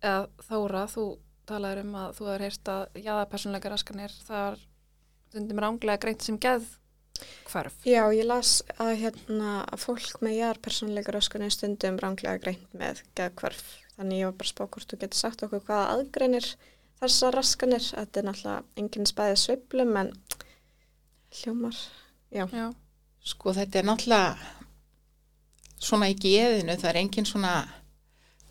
eða 0.01 0.27
Þóra, 0.47 0.85
þú 0.91 1.05
talaður 1.49 1.83
um 1.83 1.95
að 1.97 2.11
þú 2.17 2.27
hefur 2.29 2.45
heyrt 2.45 2.71
að 2.73 2.99
jáða 3.03 3.29
persónleika 3.31 3.71
raskanir 3.73 4.13
þar 4.27 4.59
stundum 5.29 5.61
ránglega 5.63 6.01
greint 6.03 6.25
sem 6.25 6.37
geð 6.41 6.67
hvarf. 7.49 7.75
Já, 7.87 8.03
ég 8.15 8.25
las 8.27 8.59
að 8.79 8.95
hérna 9.03 9.53
að 9.67 9.83
fólk 9.83 10.21
með 10.25 10.37
jarðpersonleika 10.39 11.13
röskunni 11.15 11.49
stundum 11.53 11.99
ránglega 12.01 12.39
greint 12.41 12.75
með 12.77 13.03
geðkvarf. 13.17 13.63
Þannig 13.97 14.21
ég 14.21 14.29
var 14.29 14.37
bara 14.39 14.47
að 14.47 14.53
spá 14.53 14.63
hvort 14.65 14.93
þú 14.93 14.99
getur 15.01 15.19
sagt 15.19 15.43
okkur 15.45 15.65
hvaða 15.67 15.95
aðgreinir 15.95 16.47
þessar 17.01 17.35
raskanir. 17.35 17.83
Þetta 17.89 18.21
er 18.21 18.29
náttúrulega 18.29 18.83
enginn 18.83 19.09
spæðið 19.09 19.41
sveiflum 19.43 19.97
en 20.03 20.13
hljómar. 21.41 21.81
Já, 22.29 22.45
Já, 22.53 22.69
Sko 23.25 23.53
þetta 23.57 23.81
er 23.81 23.89
náttúrulega 23.89 24.37
svona 25.79 26.09
í 26.11 26.15
geðinu, 26.19 26.75
það 26.77 26.89
er 26.91 27.01
engin 27.01 27.27
svona 27.27 27.53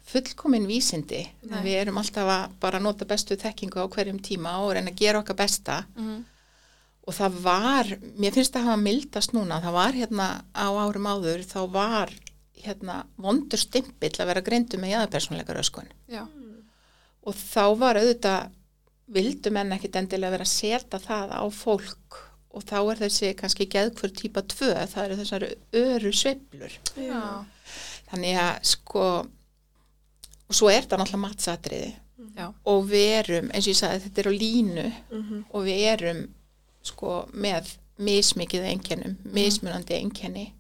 fullkomin 0.09 0.67
vísindi. 0.69 1.21
Nei. 1.51 1.61
Við 1.67 1.77
erum 1.83 1.99
alltaf 2.01 2.31
að 2.33 2.57
bara 2.63 2.81
nota 2.81 3.05
bestu 3.09 3.37
þekkingu 3.37 3.83
á 3.85 3.87
hverjum 3.93 4.19
tíma 4.25 4.57
og 4.65 4.73
reyna 4.77 4.91
að 4.95 5.01
gera 5.03 5.21
okkar 5.25 5.37
besta. 5.45 5.85
mm 5.97 6.19
Og 7.09 7.15
það 7.17 7.37
var, 7.41 7.87
mér 8.21 8.35
finnst 8.37 8.57
að 8.59 8.67
hafa 8.67 8.81
mildast 8.83 9.33
núna, 9.33 9.63
það 9.65 9.73
var 9.73 9.95
hérna 9.97 10.25
á 10.53 10.69
árum 10.77 11.07
áður, 11.09 11.41
þá 11.41 11.61
var 11.73 12.11
hérna 12.61 12.97
vondur 13.17 13.57
stimpill 13.63 14.11
að 14.21 14.29
vera 14.29 14.43
greindu 14.45 14.77
með 14.77 14.91
jæðapersonleika 14.93 15.55
röskun. 15.57 15.89
já, 16.05 16.27
Og 17.25 17.33
þá 17.35 17.65
var 17.81 17.97
auðvitað, 17.97 18.51
vildu 19.09 19.51
menn 19.57 19.73
ekkit 19.73 19.97
endilega 19.97 20.35
vera 20.37 20.45
að 20.45 20.53
setja 20.53 21.01
það 21.01 21.33
á 21.33 21.43
fólk 21.49 22.19
og 22.53 22.63
þá 22.69 22.77
er 22.93 23.01
þessi 23.07 23.33
kannski 23.41 23.67
geðkvör 23.73 24.13
típa 24.13 24.43
2, 24.45 24.69
það 24.93 25.05
eru 25.07 25.17
þessar 25.23 25.49
öru 25.81 26.13
sveiflur. 26.13 26.77
já, 26.97 27.23
Þannig 28.13 28.37
að 28.45 28.61
sko, 28.69 29.07
og 30.49 30.55
svo 30.57 30.71
er 30.73 30.83
það 30.89 30.99
náttúrulega 31.03 31.25
matsatriði 31.27 31.91
já, 32.37 32.47
og 32.65 32.85
við 32.89 33.09
erum, 33.19 33.51
eins 33.53 33.67
og 33.67 33.73
ég 33.75 33.79
sagði, 33.81 34.01
þetta 34.07 34.19
er 34.25 34.29
á 34.31 34.35
línu 34.43 34.87
Mhm. 35.11 35.45
og 35.53 35.65
við 35.65 35.81
erum 35.93 36.23
sko 36.83 37.29
með 37.35 37.75
mismikið 37.99 38.65
einkennum, 38.73 39.17
mismunandi 39.25 39.95
einkenni. 39.99 40.53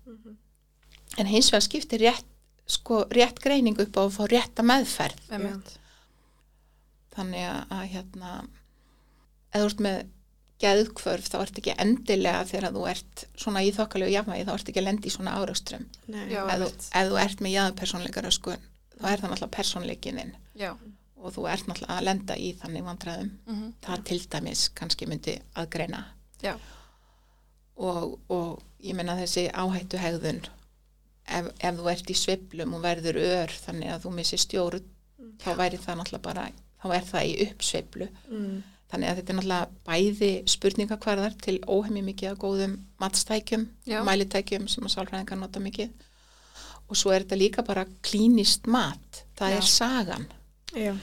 En 1.18 1.26
hins 1.26 1.50
vegar 1.50 1.62
skiptir 1.62 1.98
rétt, 2.00 2.24
sko, 2.66 3.04
rétt 3.10 3.38
greining 3.40 3.78
upp 3.80 3.94
á 3.96 4.02
að 4.06 4.12
fá 4.16 4.26
rétta 4.28 4.62
meðferð. 4.62 5.18
einmitt. 5.30 5.78
Þannig 7.16 7.44
að, 7.48 7.60
að 7.74 7.88
hérna, 7.94 8.32
eða 9.54 9.62
þú 9.64 9.70
ert 9.70 9.82
með 9.86 9.98
geðkvörf, 10.62 11.28
þá 11.30 11.36
ert 11.44 11.58
ekki 11.62 11.74
endilega 11.78 12.44
þegar 12.50 12.72
þú 12.74 12.84
ert 12.90 13.24
svona 13.38 13.62
í 13.66 13.70
þokkalegu 13.74 14.12
jafnvægi, 14.12 14.44
þá 14.48 14.52
ert 14.54 14.68
ekki 14.72 14.80
að 14.82 14.88
lendi 14.88 15.08
í 15.10 15.14
svona 15.14 15.34
Já. 16.30 16.42
Ef 16.44 16.58
þú, 16.58 16.68
einmitt. 16.68 16.88
ef 17.00 17.08
þú 17.12 17.18
ert 17.24 17.38
með 17.46 17.54
jáðpersónleikara 17.56 18.32
sko, 18.34 18.56
þá 18.98 19.04
er 19.12 19.20
það 19.22 19.30
náttúrulega 19.32 19.56
persónleikininn 19.56 20.32
Já, 20.58 20.72
og 21.18 21.34
þú 21.34 21.46
ert 21.52 21.66
náttúrulega 21.70 21.96
að 21.98 22.06
lenda 22.08 22.36
í 22.38 22.52
þannig 22.60 22.84
vandræðum. 22.88 23.30
mm 23.46 23.72
Það 23.86 24.04
til 24.10 24.20
dæmis 24.34 24.68
kannski 24.74 25.06
myndi 25.10 25.38
aðgreina. 25.54 26.04
já, 26.42 26.54
og, 27.78 28.18
og 28.30 28.62
ég 28.82 28.94
menna 28.98 29.16
þessi 29.18 29.48
áhættu 29.54 29.98
hegðun 30.02 30.40
ef, 31.28 31.50
ef 31.60 31.76
þú 31.78 31.90
ert 31.92 32.10
í 32.10 32.16
sveiflum 32.16 32.74
og 32.78 32.82
verður 32.84 33.18
ör 33.22 33.52
þannig 33.64 33.92
að 33.94 34.02
þú 34.06 34.14
missir 34.16 34.42
stjórn 34.42 34.82
þá 35.42 35.50
væri 35.58 35.78
það 35.82 36.00
náttúrulega 36.00 36.26
bara 36.26 36.48
þá 36.82 36.88
er 36.96 37.06
það 37.12 37.28
í 37.30 37.36
uppsveiflu 37.48 38.08
mm. 38.30 38.58
þannig 38.90 39.10
að 39.10 39.16
þetta 39.20 39.32
er 39.34 39.38
náttúrulega 39.38 39.70
bæði 39.88 40.30
spurningakvarðar 40.54 41.36
til 41.44 41.56
óhemmi 41.66 42.02
mikið 42.06 42.32
af 42.32 42.38
góðum 42.42 42.76
matstækjum, 43.02 43.66
Já. 43.86 43.98
mælitækjum 44.06 44.68
sem 44.70 44.86
að 44.86 44.94
sálfræðingar 44.96 45.42
nota 45.42 45.62
mikið 45.62 45.90
og 46.88 46.96
svo 46.96 47.12
er 47.12 47.24
þetta 47.24 47.38
líka 47.40 47.64
bara 47.66 47.86
klínist 48.04 48.66
mat 48.70 49.22
það 49.38 49.54
Já. 49.54 49.56
er 49.60 49.68
sagan 49.72 50.26
já, 50.74 50.94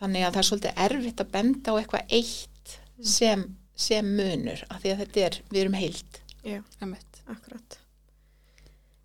þannig 0.00 0.24
að 0.26 0.32
það 0.32 0.40
er 0.42 0.48
svolítið 0.48 0.82
erfitt 0.86 1.22
að 1.24 1.30
benda 1.36 1.74
á 1.74 1.78
eitthvað 1.80 2.16
eitt 2.20 2.74
sem, 3.00 3.44
sem 3.76 4.10
munur 4.16 4.64
af 4.68 4.80
því 4.82 4.94
að 4.94 5.04
þetta 5.04 5.24
er, 5.28 5.38
við 5.50 5.62
erum 5.64 5.78
heild 5.80 6.20
já, 6.44 6.58
einmitt. 6.80 7.22
akkurat. 7.28 7.78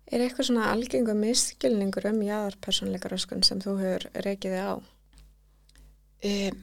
Er 0.06 0.22
eitthvað 0.22 0.46
svona 0.50 0.68
algengu 0.70 1.14
miskilningur 1.18 2.06
um 2.12 2.20
jáðarpersonleika 2.22 3.10
röskun 3.10 3.42
sem 3.44 3.58
þú 3.60 3.76
hefur 3.80 4.08
reikið 4.26 4.54
þig 4.54 4.66
á? 4.70 4.74
um, 6.26 6.58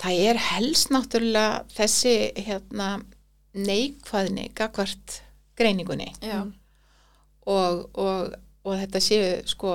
það 0.00 0.20
er 0.30 0.40
helst 0.50 0.90
náttúrulega 0.94 1.64
þessi 1.76 2.14
hérna 2.40 2.92
neikvæðni 3.54 4.48
gagvart 4.56 5.20
greiningunni 5.58 6.08
Já, 6.24 6.44
og, 7.50 7.84
og, 7.98 8.34
og 8.64 8.76
þetta 8.80 9.00
séu 9.00 9.28
sko 9.48 9.74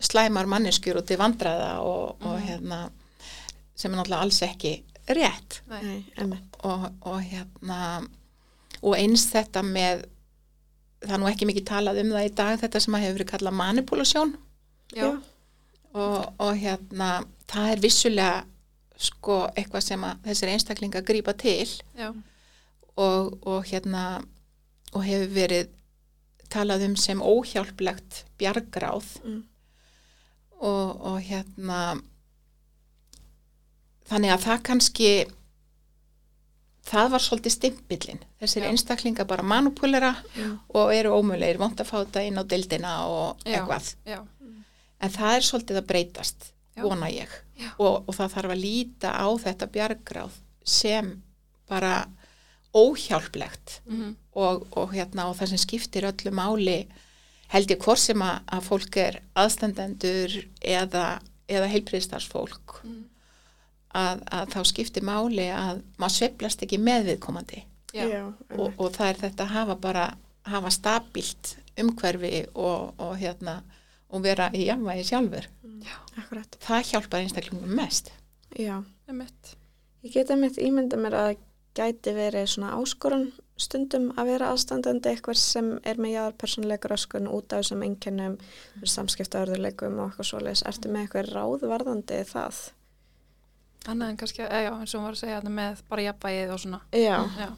slæmar 0.00 0.46
manneskjur 0.50 0.98
út 1.00 1.10
í 1.10 1.16
vandraða 1.18 1.70
og, 1.80 2.16
og 2.22 2.36
Mhm. 2.36 2.46
hérna 2.48 2.90
sem 3.76 3.92
er 3.92 3.98
náttúrulega 3.98 4.22
alls 4.22 4.42
ekki 4.42 4.82
rétt. 5.08 5.60
Nei, 5.68 6.04
og, 6.64 6.86
og 7.02 7.20
hérna 7.22 7.80
og 8.82 8.94
eins 8.96 9.26
þetta 9.32 9.62
með 9.62 10.04
það 11.06 11.14
er 11.14 11.18
nú 11.22 11.28
ekki 11.30 11.46
mikið 11.46 11.64
talað 11.68 12.00
um 12.02 12.10
það 12.12 12.26
í 12.28 12.34
dag 12.34 12.60
þetta 12.60 12.80
sem 12.80 12.94
að 12.94 13.00
hefur 13.04 13.18
verið 13.18 13.30
kallað 13.30 13.54
manipulasjón 13.60 14.36
og, 15.94 16.34
og 16.40 16.56
hérna 16.56 17.10
það 17.48 17.70
er 17.72 17.80
vissulega 17.84 18.44
sko 18.98 19.36
eitthvað 19.56 19.82
sem 19.84 20.04
að 20.08 20.22
þessir 20.24 20.48
einstaklinga 20.54 21.02
grípa 21.04 21.34
til. 21.36 21.68
Já, 21.98 22.12
og, 22.96 23.38
og 23.46 23.64
hérna 23.68 24.22
og 24.96 25.04
hefur 25.04 25.28
verið 25.36 25.68
talað 26.52 26.84
um 26.88 26.96
sem 26.96 27.20
óhjálplegt 27.22 28.24
bjargráð 28.38 29.08
Mm. 29.24 29.42
og, 30.60 31.00
og 31.10 31.18
hérna 31.26 31.80
þannig 34.08 34.32
að 34.36 34.44
það 34.46 34.62
kannski 34.68 35.08
það 36.86 37.08
var 37.16 37.24
svolítið 37.24 37.54
stimpillin 37.56 38.20
þessir 38.40 38.62
Já. 38.64 38.68
einstaklinga 38.70 39.24
bara 39.28 39.42
manipulera 39.46 40.12
Já. 40.36 40.48
og 40.68 40.92
eru 40.94 41.16
ómögulegir, 41.18 41.58
vont 41.58 41.80
að 41.82 41.88
fá 41.90 41.96
þetta 42.04 42.22
inn 42.28 42.38
á 42.38 42.44
deildina 42.46 42.92
og 43.10 43.42
Já. 43.44 43.56
eitthvað 43.58 43.88
já, 44.06 44.20
en 45.00 45.10
það 45.16 45.34
er 45.40 45.46
svolítið 45.48 45.80
að 45.82 45.88
breytast 45.90 46.52
vona 46.76 47.08
ég 47.10 47.32
og, 47.80 48.04
og 48.06 48.12
það 48.14 48.34
þarf 48.36 48.52
að 48.54 48.62
líta 48.62 49.12
á 49.16 49.26
þetta 49.42 49.66
bjargráð 49.74 50.38
sem 50.66 51.10
bara 51.68 51.94
óhjálplegt. 52.76 53.80
Mm 53.88 54.14
og, 54.36 54.66
og 54.76 54.90
hérna 54.92 55.24
og 55.30 55.36
það 55.38 55.48
sem 55.54 55.60
skiptir 55.62 56.04
öllu 56.04 56.30
máli 56.36 56.82
held 57.48 57.70
ég 57.72 57.78
hvort 57.80 58.02
sem 58.02 58.20
að, 58.20 58.42
að 58.52 58.66
fólk 58.66 58.96
er 59.00 59.14
aðstandendur 59.38 60.34
eða, 60.60 61.04
eða 61.48 61.70
heilbriðstarfsfólk 61.72 62.74
Mm. 62.84 63.06
að, 63.96 64.20
að 64.28 64.50
þá 64.52 64.58
skiptir 64.68 65.06
máli 65.08 65.46
að 65.56 65.80
maður 65.96 66.14
sveiflast 66.18 66.62
ekki 66.66 66.78
með 66.78 67.06
viðkomandi. 67.08 67.62
Já, 67.96 68.04
Já, 68.12 68.20
og, 68.58 68.74
og 68.76 68.92
það 68.92 69.08
er 69.08 69.20
þetta 69.22 69.46
að 69.46 69.54
hafa 69.54 69.76
bara 69.86 70.04
hafa 70.46 70.70
stabilt 70.76 71.54
umhverfi 71.80 72.44
og, 72.52 72.92
og 73.00 73.16
hérna 73.16 73.62
og 74.12 74.22
vera 74.22 74.50
í 74.52 74.66
jamvægi 74.68 75.08
sjálfur. 75.08 75.48
Akkurat. 76.16 76.60
það 76.60 76.84
hjálpar 76.92 77.24
einstaklingum 77.24 77.72
mest. 77.80 78.12
Já, 78.52 78.82
einmitt. 79.08 79.56
ég 80.04 80.12
geta 80.12 80.36
mitt 80.36 80.60
ímynda 80.60 81.00
mér 81.00 81.16
að 81.24 81.36
gæti 81.76 82.14
verið 82.16 82.48
svona 82.52 82.76
áskorun 82.76 83.26
stundum 83.60 84.10
að 84.20 84.30
vera 84.32 84.50
aðstandandi 84.52 85.12
eitthvað 85.12 85.38
sem 85.40 85.68
er 85.88 86.00
með 86.02 86.14
jáðarpersonleika 86.16 86.90
röskun 86.92 87.28
út 87.32 87.52
af 87.52 87.62
þessum 87.62 87.84
einkennum, 87.86 88.38
samskiptaörðuleikum 88.94 90.00
og 90.00 90.10
eitthvað 90.10 90.30
svoleiðis. 90.30 90.64
Ertu 90.68 90.92
með 90.92 91.06
eitthvað 91.06 91.30
ráðvarðandi 91.36 92.22
það? 92.28 92.62
Annað 93.86 94.10
en 94.10 94.18
kannski, 94.20 94.42
eða 94.44 94.62
já, 94.66 94.72
eins 94.74 94.94
og 94.94 94.98
hún 95.00 95.06
var 95.06 95.16
að 95.16 95.22
segja 95.22 95.38
þetta 95.40 95.54
með 95.60 95.82
bara 95.90 96.06
jafnvægið 96.08 96.52
og 96.56 96.62
svona. 96.64 96.80
Já, 96.92 97.16
Já, 97.38 97.50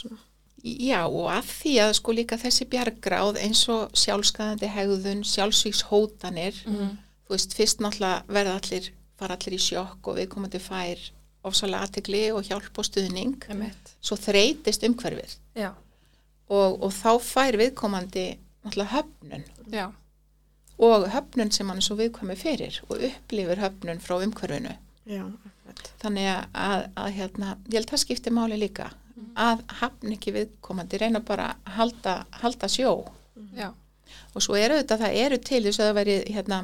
svona. 0.00 0.20
Já 0.64 1.00
og 1.04 1.26
að 1.28 1.48
því 1.50 1.72
að 1.82 1.90
sko 1.98 2.12
líka 2.16 2.36
þessi 2.40 2.64
bjargráð 2.72 3.40
eins 3.42 3.64
og 3.68 3.98
sjálfskaðandi 4.00 4.70
hegðun, 4.72 5.26
sjálfsvíkshótanir 5.28 6.62
mm 6.64 6.92
þú 7.24 7.36
veist, 7.36 7.54
fyrst 7.56 7.82
náttúrulega 7.82 8.24
verða 8.36 8.56
allir, 8.60 8.88
fara 9.18 9.36
allir 9.38 9.56
í 9.56 9.60
sjokk 9.62 10.10
og 10.10 10.18
við 10.18 10.30
komandi 10.34 10.60
fær 10.62 11.00
ofsalega 11.44 11.86
aðtegli 11.86 12.22
og 12.34 12.46
hjálp 12.48 12.80
og 12.80 12.88
stuðning. 12.88 13.36
Einmitt. 13.50 13.92
svo 14.04 14.18
þreytist 14.20 14.86
umhverfið. 14.86 15.36
Og, 16.52 16.80
og 16.84 16.90
þá 16.92 17.10
fær 17.24 17.56
viðkomandi 17.60 18.26
náttúrulega 18.64 18.98
höfnun. 18.98 19.46
Já, 19.72 19.86
og 20.78 21.06
höfnun 21.12 21.52
sem 21.54 21.68
hann 21.70 21.78
er 21.78 21.86
svo 21.86 21.96
viðkvæmi 21.98 22.36
fyrir 22.38 22.80
og 22.88 22.98
upplifir 22.98 23.62
höfnun 23.62 24.02
frá 24.02 24.18
umhverfinu. 24.18 24.74
Já, 25.06 25.24
þannig 26.02 26.28
að, 26.32 26.44
að, 26.64 26.84
að 27.00 27.08
hérna, 27.18 27.54
ég 27.68 27.78
held 27.78 27.90
það 27.92 28.02
skiptir 28.04 28.34
máli 28.34 28.58
líka 28.58 28.90
að 29.38 29.62
hafn 29.80 30.14
ekki 30.14 30.34
viðkomandi 30.34 30.98
reyna 31.00 31.20
bara 31.24 31.54
að 31.54 31.74
halda, 31.78 32.14
halda 32.42 32.70
sjó. 32.70 32.92
Já, 33.54 33.68
og 34.34 34.42
svo 34.42 34.56
eru 34.58 34.78
þetta, 34.80 34.98
það 35.04 35.18
eru 35.24 35.38
til 35.42 35.60
þess 35.66 35.80
að 35.80 35.88
það 35.88 35.98
veri, 36.00 36.16
hérna, 36.34 36.60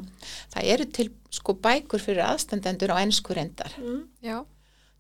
það 0.55 0.71
eru 0.75 0.87
til 0.99 1.09
sko 1.35 1.55
bækur 1.63 2.03
fyrir 2.03 2.25
aðstandendur 2.27 2.95
á 2.95 3.03
ennsku 3.03 3.37
reyndar. 3.37 3.75
Mm. 3.79 4.03
já, 4.25 4.37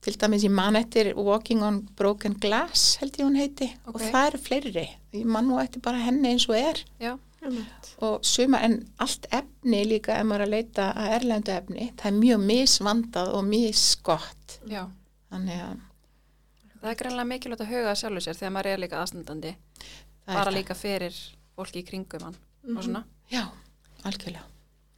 til 0.01 0.15
dæmis 0.17 0.45
ég 0.47 0.51
man 0.51 0.77
eftir 0.77 1.13
Walking 1.17 1.63
on 1.63 1.83
Broken 1.97 2.35
Glass 2.41 2.97
held 3.01 3.17
ég 3.19 3.25
hún 3.27 3.37
heiti. 3.37 3.69
Og 3.87 3.95
Ok. 3.97 4.03
það 4.13 4.27
eru 4.31 4.39
fleiri. 4.39 4.87
Ég 5.13 5.25
man 5.27 5.47
nú 5.49 5.59
eftir 5.63 5.81
bara 5.85 5.99
henni 5.99 6.29
eins 6.33 6.49
og 6.49 6.57
er. 6.57 6.81
Já, 7.01 7.19
og 8.01 8.25
suma 8.25 8.59
en 8.65 8.79
allt 9.01 9.27
efni 9.33 9.85
líka 9.89 10.19
ef 10.21 10.27
maður 10.29 10.41
er 10.43 10.47
að 10.47 10.51
leita 10.55 10.89
að 10.93 11.13
erlendu 11.19 11.53
efni 11.55 11.87
það 11.97 12.07
er 12.11 12.19
mjög 12.19 12.43
misvandað 12.51 13.31
og 13.35 13.45
misgott. 13.49 14.59
Já. 14.69 14.87
þannig 15.31 15.61
að 15.65 15.79
Það 16.81 16.91
er 16.91 16.95
greinlega 16.97 17.29
mikilvægt 17.29 17.61
að 17.61 17.69
huga 17.75 17.91
að 17.93 17.99
sjálfu 18.01 18.21
sér 18.25 18.37
þegar 18.39 18.53
maður 18.57 18.67
er 18.71 18.79
líka 18.81 19.01
aðstandandi, 19.03 19.51
það 20.25 20.35
bara 20.39 20.51
er 20.51 20.55
líka 20.57 20.75
fyrir 20.75 21.17
fólki 21.57 21.83
í 21.83 21.85
kringum 21.85 22.23
hann 22.25 22.37
og 22.77 22.85
svona. 22.85 23.03
það 23.29 23.35
já, 23.37 23.43
algjörlega. 24.09 24.45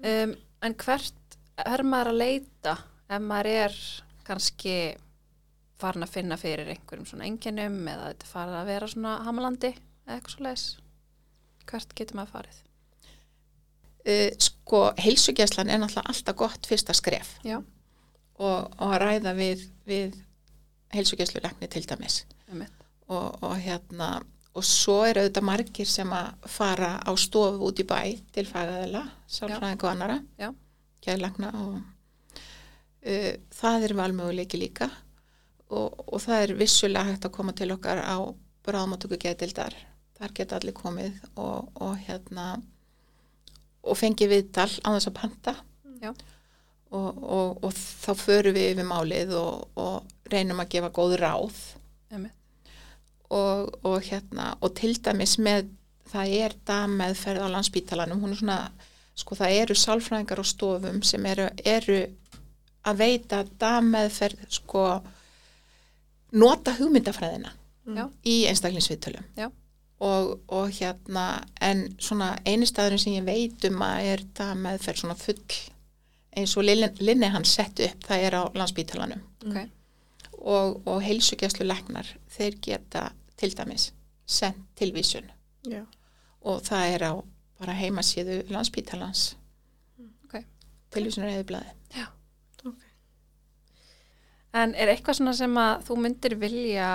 Um, 0.05 0.35
en 0.63 0.75
hvert 0.75 1.37
er 1.67 1.83
maður 1.83 2.13
að 2.13 2.21
leita 2.23 2.77
ef 3.11 3.21
maður 3.23 3.51
er 3.67 3.77
kannski 4.27 4.77
farin 5.83 6.07
að 6.07 6.15
finna 6.15 6.39
fyrir 6.39 6.69
einhverjum 6.73 7.09
svona 7.09 7.27
enginum 7.27 7.81
eða 7.91 8.13
þetta 8.13 8.29
farið 8.31 8.59
að 8.61 8.69
vera 8.71 8.91
svona 8.93 9.15
hamalandi 9.27 9.73
eða 9.73 10.19
eitthvað 10.19 10.37
svo 10.37 10.47
leis? 10.47 10.67
Hvert 11.67 11.97
getur 11.99 12.19
maður 12.19 12.37
farið? 12.37 12.61
uh, 14.09 14.29
sko, 14.39 14.83
heilsugjæslan 14.99 15.71
er 15.71 15.81
náttúrulega 15.83 16.11
alltaf 16.13 16.37
gott 16.37 16.69
fyrsta 16.69 16.95
skref 16.97 17.37
Já, 17.47 17.59
og, 18.39 18.59
og 18.79 18.95
að 18.95 19.01
ræða 19.05 19.35
við, 19.39 19.65
við 19.87 20.19
heilsugjæslulegni 20.95 21.71
til 21.73 21.85
dæmis 21.89 22.23
og, 23.09 23.43
og 23.43 23.57
hérna 23.61 24.15
og 24.53 24.65
svo 24.69 24.99
er 25.09 25.23
auðvitað 25.23 25.49
margir 25.49 25.89
sem 25.89 26.11
að 26.13 26.49
fara 26.53 26.95
á 27.01 27.11
stofu 27.17 27.71
út 27.71 27.81
í 27.81 27.87
bæ 27.89 28.01
til 28.35 28.45
fagaðila, 28.49 29.07
sálfræðing 29.27 29.81
og 29.81 29.91
annara 29.95 30.19
Já. 30.41 30.51
gæðlagna 31.05 31.53
og 31.63 31.79
uh, 33.07 33.33
það 33.55 33.89
er 33.89 33.97
valmöguleiki 33.99 34.61
líka. 34.61 34.91
Og, 35.73 36.03
og 36.13 36.21
það 36.21 36.43
er 36.45 36.59
vissulega 36.59 37.09
hægt 37.09 37.25
að 37.25 37.35
koma 37.39 37.55
til 37.57 37.71
okkar 37.73 38.03
á 38.05 38.17
bráðmáttöku 38.67 39.17
geðdildar 39.23 39.75
þar 40.19 40.35
geta 40.37 40.59
allir 40.59 40.77
komið 40.77 41.17
og, 41.41 41.71
og 41.83 41.97
hérna 42.07 42.53
og 43.83 43.99
fengi 43.99 44.29
viðtal 44.31 44.69
á 44.87 44.89
þess 44.95 45.09
að 45.11 45.17
panta. 45.17 45.55
Já. 46.03 46.11
og, 46.93 47.19
og, 47.23 47.61
og 47.63 47.73
þá 47.75 48.13
förum 48.19 48.57
við 48.57 48.73
yfir 48.73 48.87
málið 48.89 49.37
og, 49.39 49.69
og 49.79 50.33
reynum 50.33 50.63
að 50.63 50.73
gefa 50.75 50.91
góð 50.95 51.17
ráð. 51.23 51.61
Og, 53.33 53.71
og 53.89 54.03
hérna 54.05 54.51
og 54.61 54.75
til 54.77 54.93
dæmis 55.01 55.39
með 55.41 55.71
það 56.13 56.35
er 56.45 56.57
dagmeðferð 56.69 57.47
á 57.49 57.55
landsbítalanum 57.55 58.21
hún 58.21 58.35
er 58.35 58.41
svona, 58.43 58.59
sko 59.17 59.39
það 59.39 59.55
eru 59.63 59.77
sálfræðingar 59.79 60.43
á 60.43 60.47
stofum 60.51 60.99
sem 61.07 61.25
eru, 61.31 61.47
eru 61.65 62.03
að 62.85 62.97
veita 62.99 63.43
dagmeðferð 63.63 64.47
sko 64.51 64.85
nota 66.33 66.75
hugmyndafræðina 66.79 67.51
Já. 67.97 68.07
í 68.25 68.37
einstaklingsviðtölum. 68.51 69.25
Já. 69.37 69.49
og, 70.03 70.41
og 70.51 70.71
hérna 70.75 71.25
en 71.63 71.85
svona 72.03 72.33
eini 72.47 72.67
staðurinn 72.67 72.99
sem 73.03 73.15
ég 73.19 73.27
veit 73.27 73.65
um 73.69 73.83
að 73.87 74.09
er 74.13 74.23
dagmeðferð 74.39 75.03
svona 75.03 75.17
full 75.19 75.39
eins 76.37 76.57
og 76.57 76.65
Lin- 76.65 76.97
Linni 77.05 77.29
hann 77.31 77.45
sett 77.47 77.79
upp 77.87 78.07
það 78.09 78.25
er 78.29 78.37
á 78.39 78.43
landsbítalanum 78.57 79.21
Ok, 79.47 79.59
og, 80.39 80.81
og 80.89 81.03
heilsugjæslu 81.05 81.67
læknar 81.69 82.09
þeir 82.35 82.57
geta 82.65 83.05
til 83.37 83.53
dæmis 83.59 83.91
sendt 84.27 84.63
tilvísun. 84.79 85.27
Já. 85.69 85.83
og 86.43 86.63
það 86.67 86.95
er 86.97 87.03
á 87.07 87.13
bara 87.61 87.75
heimasíðu 87.79 88.41
landspítalans. 88.51 89.35
Ok. 90.25 90.41
tilvísun 90.95 91.23
er 91.29 91.37
eðublaði 91.37 91.75
En 94.53 94.75
er 94.77 94.91
eitthvað 94.93 95.17
svona 95.21 95.33
sem 95.37 95.55
að 95.57 95.85
þú 95.87 95.97
myndir 96.05 96.35
vilja 96.41 96.89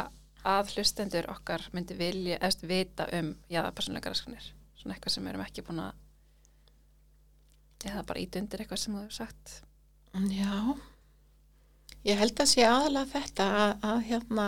að 0.47 0.69
hlustendur 0.75 1.25
okkar 1.33 1.63
myndir 1.73 1.97
vilja 1.99 2.37
eftir 2.45 2.69
vita 2.69 3.07
um 3.17 3.31
jáðapersonleika 3.51 4.11
raskanir? 4.13 4.51
Svona 4.77 4.93
eitthvað 4.95 5.15
sem 5.15 5.25
við 5.25 5.31
erum 5.33 5.45
ekki 5.47 5.63
búin 5.65 5.81
að 5.81 5.93
eða 7.87 8.03
bara 8.09 8.21
ít 8.21 8.35
undir 8.39 8.61
eitthvað 8.63 8.81
sem 8.81 8.93
þú 8.95 9.01
hefur 9.03 9.17
sagt. 9.17 9.57
Já 10.33 10.77
ég 12.07 12.17
held 12.21 12.39
að 12.39 12.49
sé 12.53 12.63
aðalega 12.65 13.11
þetta 13.11 13.45
að, 13.63 13.71
að 13.89 13.99
hérna 14.07 14.45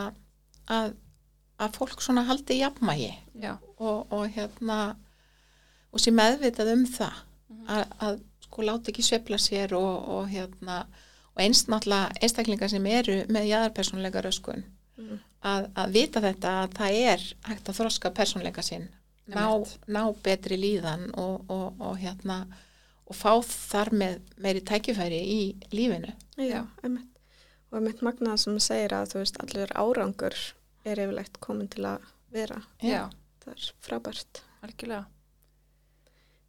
að, 0.72 0.93
að 1.60 1.76
fólk 1.78 2.02
svona 2.06 2.24
haldi 2.30 2.60
jafnmægi 2.62 3.10
og, 3.78 4.06
og 4.15 4.26
hérna 4.36 4.78
og 5.89 6.00
sé 6.04 6.13
meðvitað 6.15 6.76
um 6.78 6.86
það 6.93 7.26
Mhm. 7.50 7.63
að, 7.74 7.84
að 8.06 8.17
sko 8.45 8.62
láta 8.62 8.91
ekki 8.91 9.02
svepla 9.04 9.38
sér 9.41 9.72
og, 9.74 9.95
og 10.13 10.28
hérna 10.30 10.76
og 11.36 11.42
einst 11.44 11.68
náttúrulega 11.72 12.12
einstaklingar 12.22 12.70
sem 12.72 12.86
eru 12.86 13.20
með 13.30 13.50
jáðarpersónleika 13.54 14.22
röskun 14.26 14.63
Mm. 15.00 15.20
að, 15.48 15.70
að 15.80 15.92
vita 15.96 16.20
þetta 16.20 16.50
að 16.65 16.74
það 16.76 16.96
er 17.08 17.22
hægt 17.48 17.70
að 17.72 17.78
þroska 17.78 18.10
persónleika 18.12 18.62
sinn 18.68 18.89
ná, 19.32 19.46
ná 19.88 20.02
betri 20.26 20.58
líðan 20.60 21.06
og, 21.15 21.46
og, 21.48 21.78
og 21.80 21.94
hérna 22.02 22.42
og 23.08 23.15
fá 23.15 23.38
þar 23.48 23.94
með 23.96 24.18
meiri 24.44 24.60
tækifæri 24.68 25.22
í 25.24 25.38
lífinu 25.72 26.12
Já, 26.36 26.65
einmitt. 26.84 27.08
Og 27.72 27.78
einmitt 27.80 28.02
magnað 28.04 28.42
sem 28.44 28.60
segir 28.60 28.92
að 28.98 29.08
þú 29.13 29.22
veist 29.22 29.39
allir 29.46 29.72
árangur 29.80 30.36
er 30.84 31.00
yfirlegt 31.06 31.39
komin 31.39 31.70
til 31.72 31.86
að 31.88 32.04
vera. 32.36 32.60
já, 32.84 33.08
Það 33.46 33.54
er 33.56 33.72
frábært. 33.88 34.42
algjörlega. 34.68 35.06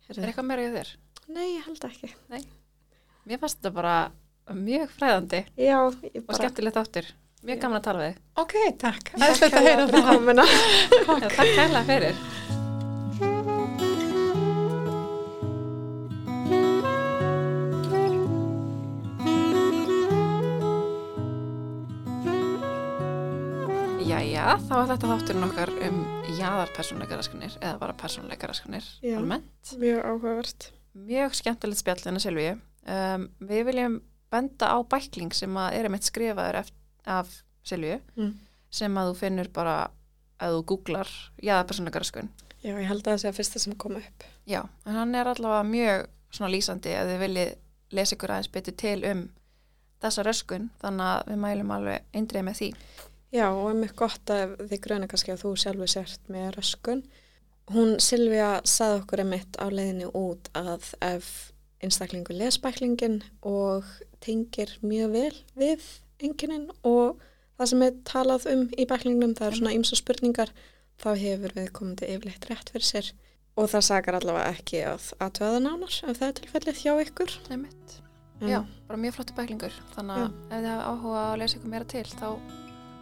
Er 0.08 0.16
Herri. 0.16 0.26
eitthvað 0.32 0.48
meira 0.50 0.66
í 0.66 0.72
þér? 0.74 0.90
Nei, 1.30 1.46
ég 1.54 1.68
held 1.68 1.86
ekki. 1.86 2.10
Mér 3.30 3.38
fannst 3.38 3.60
þetta 3.62 3.72
bara 3.78 3.94
mjög 4.56 4.92
fræðandi 4.96 5.42
Já, 5.56 5.78
ég 5.78 6.20
og 6.20 6.26
bara... 6.26 6.38
skemmtilegt 6.40 6.80
áttur. 6.82 7.10
Mjög 7.40 7.62
gaman 7.62 7.78
að 7.80 7.86
tala 7.88 8.02
við. 8.04 8.18
Ok, 8.42 8.54
takk 8.82 9.12
Takk 9.14 9.24
Æðislegt 9.24 9.56
að 9.56 9.68
heyra 9.70 9.86
það. 9.88 10.10
komuna. 10.10 10.44
Takk 11.38 11.54
kærlega 11.56 11.84
fyrir. 11.88 12.20
Jæja, 24.00 24.54
þá 24.66 24.72
er 24.80 24.86
þetta 24.94 25.08
þátturinn 25.10 25.46
okkar 25.46 25.70
um 25.86 25.98
jaðar 26.38 26.70
persónleikaraskanir 26.74 27.56
eða 27.60 27.76
bara 27.82 27.94
persónleikaraskanir 28.00 28.86
Já. 29.04 29.16
almennt. 29.20 29.72
Mjög 29.80 30.00
áhugavert. 30.08 30.68
Mjög 30.96 31.36
skemmtilegt 31.38 31.80
spjall 31.82 32.00
hennar 32.06 32.24
Silvíu. 32.24 32.54
Um, 32.90 33.26
við 33.44 33.66
viljum 33.68 33.98
benda 34.30 34.70
á 34.72 34.78
bækling 34.86 35.32
sem 35.34 35.54
að 35.58 35.72
er 35.78 35.88
einmitt 35.88 36.06
skrifaður 36.06 36.60
af 37.06 37.32
Silvíu 37.66 38.00
Mm. 38.16 38.34
sem 38.70 38.94
að 38.94 39.10
þú 39.12 39.16
finnur 39.20 39.48
bara 39.52 39.90
að 40.40 40.54
þú 40.56 40.64
googlar 40.70 41.08
jaðar 41.42 41.66
persónleikaraskun. 41.68 42.28
Já, 42.62 42.74
ég 42.76 42.86
held 42.88 43.02
að 43.06 43.12
það 43.14 43.20
sé 43.22 43.28
að 43.28 43.36
fyrsta 43.40 43.58
sem 43.60 43.74
kom 43.74 43.96
upp. 43.96 44.24
Já, 44.46 44.62
en 44.86 44.94
hann 44.94 45.14
er 45.14 45.26
allavega 45.26 45.64
mjög 45.68 46.06
svona 46.30 46.50
lýsandi 46.52 46.92
að 46.96 47.08
þið 47.10 47.20
viljið 47.24 47.54
lesa 47.92 48.14
ykkur 48.16 48.30
aðeins 48.30 48.52
betur 48.52 48.76
til 48.76 49.04
um 49.10 49.22
þessa 50.00 50.24
röskun, 50.24 50.70
þannig 50.80 51.06
að 51.06 51.26
við 51.32 51.38
mælum 51.44 51.70
alveg 51.76 52.04
eindrið 52.14 52.44
með 52.46 52.58
því. 52.60 52.68
Já, 53.32 53.46
og 53.50 53.70
er 53.70 53.74
mjög 53.80 53.94
gott 53.96 54.30
að 54.30 54.54
þið 54.70 54.80
gröna 54.86 55.06
kannski 55.08 55.32
að 55.34 55.42
þú 55.44 55.50
sjálfu 55.56 55.88
sért 55.88 56.28
með 56.32 56.54
röskun. 56.56 57.02
Hún, 57.70 57.96
Silvía, 58.02 58.60
sagði 58.64 59.02
okkur 59.02 59.20
einmitt 59.24 59.56
á 59.60 59.66
leiðinni 59.70 60.08
út 60.14 60.48
að 60.54 60.88
ef 61.00 61.52
einstaklingur 61.84 62.36
les 62.36 62.58
bæklingin 62.60 63.20
og 63.46 63.84
tengir 64.20 64.74
mjög 64.84 65.12
vel 65.14 65.36
við 65.58 65.86
enginin 66.20 66.68
og 66.84 67.20
það 67.60 67.70
sem 67.72 67.82
er 67.86 67.94
talað 68.08 68.46
um 68.52 68.66
í 68.76 68.86
bæklingnum, 68.88 69.34
það 69.38 69.46
er 69.50 69.58
svona 69.60 69.72
ýmsa 69.76 69.96
spurningar, 70.00 70.52
þá 71.00 71.08
hefur 71.16 71.54
við 71.56 71.70
komandi 71.76 72.08
yfirleitt 72.12 72.46
rétt 72.50 72.70
fyrir 72.72 72.84
sér. 72.88 73.10
Og 73.58 73.66
það 73.68 73.82
sakar 73.88 74.16
allavega 74.20 74.52
ekki 74.54 74.82
að 74.88 75.08
aðtöða 75.20 75.58
nánar 75.64 75.96
ef 76.08 76.20
það 76.20 76.28
er 76.28 76.36
tilfellið 76.38 76.78
hjá 76.84 76.92
ykkur. 77.04 77.34
Einmitt. 77.50 77.96
En- 78.40 78.48
Já, 78.48 78.60
bara 78.88 79.00
mjög 79.02 79.16
flottu 79.18 79.34
bæklingur, 79.36 79.74
þannig 79.96 80.16
að 80.16 80.26
ef 80.30 80.60
þið 80.62 80.68
hafa 80.70 80.86
áhuga 80.92 81.24
að 81.32 81.38
lesa 81.42 81.58
ykkur 81.58 81.72
meira 81.74 81.88
til, 81.92 82.04
þá 82.04 82.28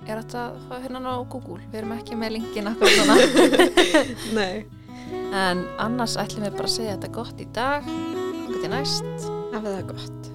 er 0.09 0.23
þetta 0.23 0.43
að 0.49 0.59
fá 0.69 0.75
hérna 0.83 1.03
á 1.15 1.17
Google. 1.31 1.61
Við 1.71 1.79
erum 1.83 1.95
ekki 1.99 2.19
með 2.19 2.35
linkin 2.39 2.71
akkur 2.71 2.95
svona. 2.95 3.19
Nei, 4.39 4.65
en 5.35 5.63
annars 5.79 6.17
ætlum 6.19 6.47
við 6.49 6.57
bara 6.59 6.71
að 6.71 6.75
segja 6.79 6.97
þetta 6.97 7.13
gott 7.19 7.43
í 7.43 7.47
dag. 7.55 7.87
Hvað 8.59 8.65
til 8.67 8.73
næst? 8.75 9.27
hafið 9.53 9.75
það 9.77 9.85
gott. 9.93 10.28